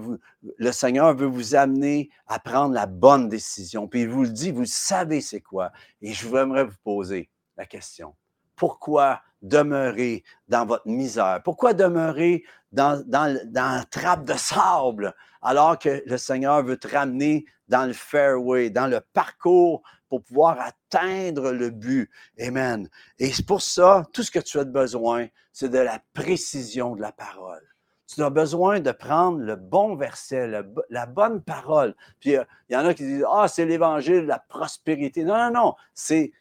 le 0.57 0.71
Seigneur 0.71 1.15
veut 1.15 1.27
vous 1.27 1.55
amener 1.55 2.09
à 2.27 2.39
prendre 2.39 2.73
la 2.73 2.85
bonne 2.85 3.29
décision. 3.29 3.87
Puis 3.87 4.01
il 4.01 4.09
vous 4.09 4.23
le 4.23 4.29
dit, 4.29 4.51
vous 4.51 4.65
savez 4.65 5.21
c'est 5.21 5.41
quoi. 5.41 5.71
Et 6.01 6.13
je 6.13 6.27
voudrais 6.27 6.65
vous 6.65 6.77
poser 6.83 7.29
la 7.57 7.65
question. 7.65 8.15
Pourquoi 8.55 9.21
demeurer 9.41 10.23
dans 10.47 10.65
votre 10.65 10.87
misère? 10.87 11.41
Pourquoi 11.43 11.73
demeurer 11.73 12.43
dans, 12.71 13.03
dans, 13.07 13.35
dans 13.45 13.77
la 13.77 13.83
trappe 13.85 14.25
de 14.25 14.33
sable 14.33 15.15
alors 15.41 15.77
que 15.77 16.03
le 16.05 16.17
Seigneur 16.17 16.63
veut 16.63 16.77
te 16.77 16.87
ramener 16.87 17.45
dans 17.67 17.85
le 17.85 17.93
fairway, 17.93 18.69
dans 18.69 18.87
le 18.87 19.01
parcours 19.13 19.81
pour 20.13 20.21
pouvoir 20.21 20.59
atteindre 20.59 21.51
le 21.51 21.71
but. 21.71 22.07
Amen. 22.39 22.87
Et 23.17 23.31
pour 23.47 23.63
ça, 23.63 24.05
tout 24.13 24.21
ce 24.21 24.29
que 24.29 24.37
tu 24.37 24.59
as 24.59 24.63
besoin, 24.63 25.25
c'est 25.51 25.69
de 25.69 25.79
la 25.79 26.03
précision 26.13 26.95
de 26.95 27.01
la 27.01 27.11
parole. 27.11 27.67
Tu 28.05 28.21
as 28.21 28.29
besoin 28.29 28.79
de 28.79 28.91
prendre 28.91 29.39
le 29.39 29.55
bon 29.55 29.95
verset, 29.95 30.47
la 30.91 31.05
bonne 31.07 31.41
parole. 31.41 31.95
Puis 32.19 32.37
euh, 32.37 32.43
il 32.69 32.73
y 32.73 32.77
en 32.77 32.85
a 32.85 32.93
qui 32.93 33.05
disent, 33.05 33.25
ah, 33.27 33.47
c'est 33.47 33.65
l'évangile 33.65 34.21
de 34.21 34.27
la 34.27 34.37
prospérité. 34.37 35.23
Non, 35.23 35.35
non, 35.35 35.51
non, 35.51 35.75
c'est 35.95 36.31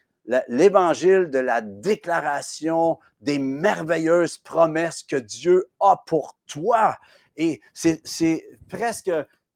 l'évangile 0.47 1.31
de 1.31 1.39
la 1.39 1.61
déclaration 1.61 2.99
des 3.21 3.39
merveilleuses 3.39 4.37
promesses 4.37 5.01
que 5.01 5.15
Dieu 5.15 5.65
a 5.79 5.99
pour 6.05 6.37
toi. 6.45 6.99
Et 7.37 7.59
c'est 7.73 8.45
presque 8.69 9.09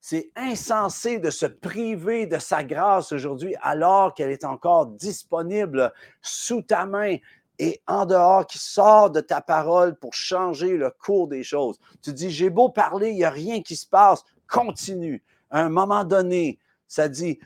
c'est 0.10 0.32
insensé 0.38 1.20
de 1.20 1.30
se 1.30 1.46
priver 1.46 2.28
de 2.28 2.40
sa 2.40 2.64
grâce 2.64 3.12
aujourd'hui 3.12 3.56
alors 3.62 4.14
qu'elle 4.14 4.32
est 4.32 4.46
encore 4.46 4.86
disponible 4.86 5.92
sous 6.22 6.62
ta 6.62 6.86
main 6.86 7.18
et 7.60 7.82
en 7.88 8.06
dehors 8.06 8.48
qui 8.48 8.58
sort 8.58 9.12
de 9.12 9.20
ta 9.20 9.42
parole 9.42 9.98
pour 9.98 10.14
changer 10.14 10.78
le 10.78 10.92
cours 10.92 11.28
des 11.28 11.44
choses. 11.44 11.78
Tu 12.02 12.14
dis, 12.14 12.32
j'ai 12.32 12.50
beau 12.50 12.70
parler, 12.70 13.10
il 13.10 13.16
n'y 13.18 13.26
a 13.26 13.30
rien 13.30 13.62
qui 13.62 13.76
se 13.76 13.86
passe, 13.86 14.24
continue. 14.48 15.22
À 15.50 15.64
un 15.64 15.70
moment 15.70 16.06
donné, 16.06 16.58
ça 16.88 17.10
dit, 17.10 17.38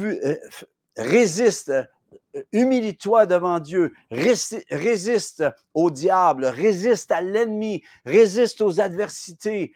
euh, 0.00 0.36
résiste, 0.98 1.70
euh, 1.70 2.42
humilie-toi 2.52 3.24
devant 3.24 3.58
Dieu, 3.58 3.94
résiste 4.10 5.44
au 5.72 5.90
diable, 5.90 6.44
résiste 6.44 7.10
à 7.10 7.22
l'ennemi, 7.22 7.82
résiste 8.04 8.60
aux 8.60 8.82
adversités, 8.82 9.72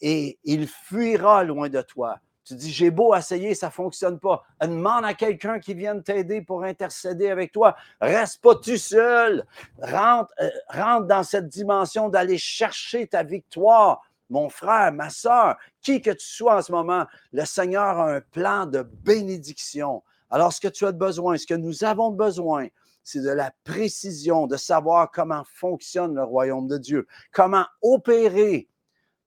et 0.00 0.38
il 0.44 0.66
fuira 0.66 1.44
loin 1.44 1.68
de 1.68 1.80
toi. 1.82 2.18
Tu 2.48 2.54
dis, 2.54 2.72
j'ai 2.72 2.90
beau 2.90 3.14
essayer, 3.14 3.54
ça 3.54 3.66
ne 3.66 3.72
fonctionne 3.72 4.18
pas. 4.18 4.42
Demande 4.62 5.04
à 5.04 5.12
quelqu'un 5.12 5.58
qui 5.58 5.74
vienne 5.74 6.02
t'aider 6.02 6.40
pour 6.40 6.64
intercéder 6.64 7.28
avec 7.28 7.52
toi. 7.52 7.76
Reste 8.00 8.40
pas 8.40 8.54
tout 8.54 8.78
seul. 8.78 9.44
Rentre, 9.82 10.32
euh, 10.40 10.48
rentre 10.70 11.06
dans 11.06 11.22
cette 11.22 11.48
dimension 11.48 12.08
d'aller 12.08 12.38
chercher 12.38 13.06
ta 13.06 13.22
victoire. 13.22 14.00
Mon 14.30 14.48
frère, 14.48 14.92
ma 14.92 15.10
soeur, 15.10 15.58
qui 15.82 16.00
que 16.00 16.10
tu 16.10 16.26
sois 16.26 16.56
en 16.56 16.62
ce 16.62 16.72
moment, 16.72 17.04
le 17.32 17.44
Seigneur 17.44 17.98
a 17.98 18.14
un 18.14 18.20
plan 18.22 18.64
de 18.64 18.80
bénédiction. 18.80 20.02
Alors, 20.30 20.50
ce 20.50 20.62
que 20.62 20.68
tu 20.68 20.86
as 20.86 20.92
besoin, 20.92 21.36
ce 21.36 21.46
que 21.46 21.52
nous 21.52 21.84
avons 21.84 22.12
besoin, 22.12 22.68
c'est 23.04 23.20
de 23.20 23.30
la 23.30 23.52
précision, 23.64 24.46
de 24.46 24.56
savoir 24.56 25.10
comment 25.10 25.42
fonctionne 25.52 26.14
le 26.14 26.24
royaume 26.24 26.66
de 26.66 26.78
Dieu, 26.78 27.06
comment 27.30 27.66
opérer 27.82 28.68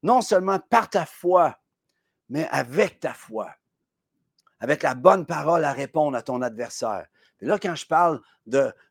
non 0.04 0.22
seulement 0.22 0.60
par 0.60 0.90
ta 0.90 1.06
foi, 1.06 1.58
mais 2.30 2.48
avec 2.50 3.00
ta 3.00 3.14
foi, 3.14 3.54
avec 4.60 4.84
la 4.84 4.96
bonne 4.96 5.26
parole 5.26 5.66
à 5.66 5.74
répondre 5.74 6.18
à 6.18 6.22
ton 6.22 6.42
adversaire. 6.42 7.08
Et 7.42 7.46
là, 7.46 7.58
quand 7.60 7.76
je 7.76 7.86
parle 7.86 8.22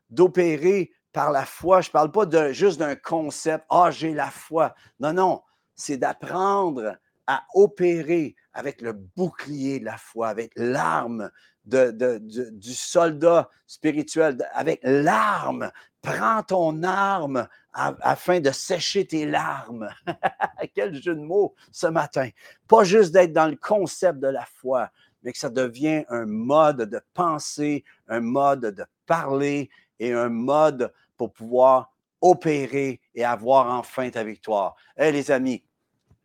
d'opérer 0.09 0.91
par 1.11 1.31
la 1.31 1.45
foi, 1.45 1.81
je 1.81 1.89
ne 1.89 1.93
parle 1.93 2.11
pas 2.11 2.25
de, 2.25 2.51
juste 2.51 2.79
d'un 2.79 2.95
concept, 2.95 3.65
ah, 3.69 3.91
j'ai 3.91 4.13
la 4.13 4.29
foi. 4.29 4.75
Non, 4.99 5.13
non, 5.13 5.41
c'est 5.75 5.97
d'apprendre 5.97 6.97
à 7.27 7.43
opérer 7.53 8.35
avec 8.53 8.81
le 8.81 8.93
bouclier 8.93 9.79
de 9.79 9.85
la 9.85 9.97
foi, 9.97 10.27
avec 10.27 10.51
l'arme 10.55 11.31
du 11.63 12.73
soldat 12.73 13.49
spirituel, 13.67 14.37
avec 14.53 14.79
l'arme. 14.83 15.71
Prends 16.01 16.41
ton 16.41 16.81
arme 16.83 17.47
afin 17.73 18.39
de 18.39 18.51
sécher 18.51 19.05
tes 19.05 19.25
larmes. 19.25 19.89
Quel 20.75 20.95
jeu 20.95 21.15
de 21.15 21.21
mots 21.21 21.53
ce 21.71 21.87
matin. 21.87 22.29
Pas 22.67 22.83
juste 22.83 23.11
d'être 23.11 23.33
dans 23.33 23.47
le 23.47 23.55
concept 23.55 24.19
de 24.19 24.27
la 24.27 24.45
foi, 24.45 24.89
mais 25.23 25.31
que 25.31 25.37
ça 25.37 25.49
devient 25.49 26.03
un 26.09 26.25
mode 26.25 26.89
de 26.89 27.01
penser, 27.13 27.83
un 28.07 28.19
mode 28.19 28.73
de 28.75 28.85
parler 29.05 29.69
et 29.99 30.11
un 30.11 30.29
mode 30.29 30.91
pour 31.17 31.31
pouvoir 31.31 31.93
opérer 32.19 32.99
et 33.13 33.23
avoir 33.23 33.67
enfin 33.67 34.09
ta 34.09 34.23
victoire. 34.23 34.75
Hé 34.97 35.11
les 35.11 35.31
amis, 35.31 35.63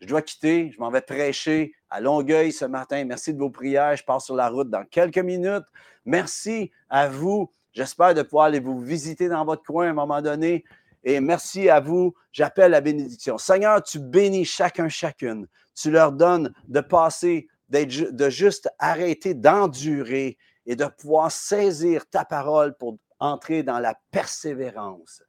je 0.00 0.06
dois 0.06 0.22
quitter, 0.22 0.70
je 0.72 0.78
m'en 0.78 0.90
vais 0.90 1.00
prêcher 1.00 1.74
à 1.88 2.00
Longueuil 2.00 2.52
ce 2.52 2.64
matin. 2.64 3.04
Merci 3.04 3.32
de 3.32 3.38
vos 3.38 3.50
prières. 3.50 3.96
Je 3.96 4.04
pars 4.04 4.20
sur 4.20 4.36
la 4.36 4.48
route 4.48 4.68
dans 4.68 4.84
quelques 4.84 5.18
minutes. 5.18 5.64
Merci 6.04 6.70
à 6.88 7.08
vous. 7.08 7.50
J'espère 7.76 8.14
de 8.14 8.22
pouvoir 8.22 8.46
aller 8.46 8.58
vous 8.58 8.80
visiter 8.80 9.28
dans 9.28 9.44
votre 9.44 9.62
coin 9.62 9.88
à 9.88 9.90
un 9.90 9.92
moment 9.92 10.22
donné. 10.22 10.64
Et 11.04 11.20
merci 11.20 11.68
à 11.68 11.78
vous. 11.78 12.14
J'appelle 12.32 12.70
la 12.70 12.80
bénédiction. 12.80 13.36
Seigneur, 13.36 13.82
tu 13.82 13.98
bénis 13.98 14.46
chacun, 14.46 14.88
chacune. 14.88 15.46
Tu 15.74 15.90
leur 15.90 16.12
donnes 16.12 16.54
de 16.68 16.80
passer, 16.80 17.48
de 17.68 18.30
juste 18.30 18.70
arrêter 18.78 19.34
d'endurer 19.34 20.38
et 20.64 20.74
de 20.74 20.86
pouvoir 20.86 21.30
saisir 21.30 22.08
ta 22.08 22.24
parole 22.24 22.74
pour 22.78 22.96
entrer 23.18 23.62
dans 23.62 23.78
la 23.78 23.94
persévérance. 24.10 25.22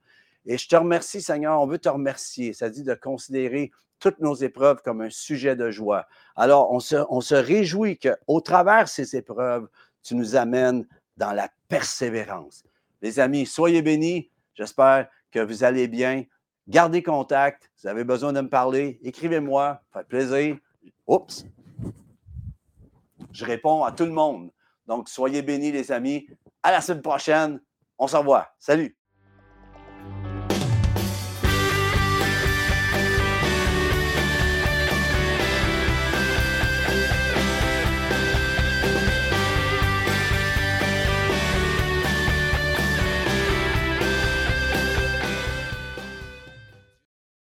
Et 0.45 0.57
je 0.57 0.69
te 0.69 0.77
remercie, 0.77 1.21
Seigneur. 1.21 1.59
On 1.59 1.67
veut 1.67 1.79
te 1.79 1.89
remercier. 1.89 2.53
Ça 2.53 2.69
dit 2.69 2.83
de 2.83 2.93
considérer 2.93 3.71
toutes 3.99 4.19
nos 4.19 4.35
épreuves 4.35 4.81
comme 4.83 5.01
un 5.01 5.09
sujet 5.09 5.57
de 5.57 5.69
joie. 5.69 6.07
Alors, 6.37 6.71
on 6.71 6.79
se, 6.79 6.95
on 7.09 7.19
se 7.19 7.35
réjouit 7.35 7.99
qu'au 7.99 8.39
travers 8.39 8.85
de 8.85 8.89
ces 8.89 9.17
épreuves, 9.17 9.67
tu 10.01 10.15
nous 10.15 10.37
amènes 10.37 10.87
dans 11.17 11.33
la 11.33 11.49
persévérance. 11.67 12.63
Les 13.01 13.19
amis, 13.19 13.45
soyez 13.45 13.81
bénis. 13.81 14.29
J'espère 14.53 15.09
que 15.31 15.39
vous 15.39 15.63
allez 15.63 15.87
bien. 15.87 16.23
Gardez 16.67 17.03
contact. 17.03 17.69
Vous 17.81 17.87
avez 17.87 18.03
besoin 18.03 18.33
de 18.33 18.41
me 18.41 18.49
parler. 18.49 18.99
Écrivez-moi. 19.03 19.81
Ça 19.93 19.99
fait 19.99 20.07
plaisir. 20.07 20.57
Oups. 21.05 21.45
Je 23.31 23.45
réponds 23.45 23.83
à 23.83 23.91
tout 23.91 24.05
le 24.05 24.11
monde. 24.11 24.51
Donc, 24.87 25.09
soyez 25.09 25.41
bénis, 25.41 25.71
les 25.71 25.91
amis. 25.91 26.27
À 26.63 26.71
la 26.71 26.81
semaine 26.81 27.01
prochaine. 27.01 27.61
On 27.97 28.07
se 28.07 28.15
revoit. 28.15 28.49
Salut. 28.59 28.95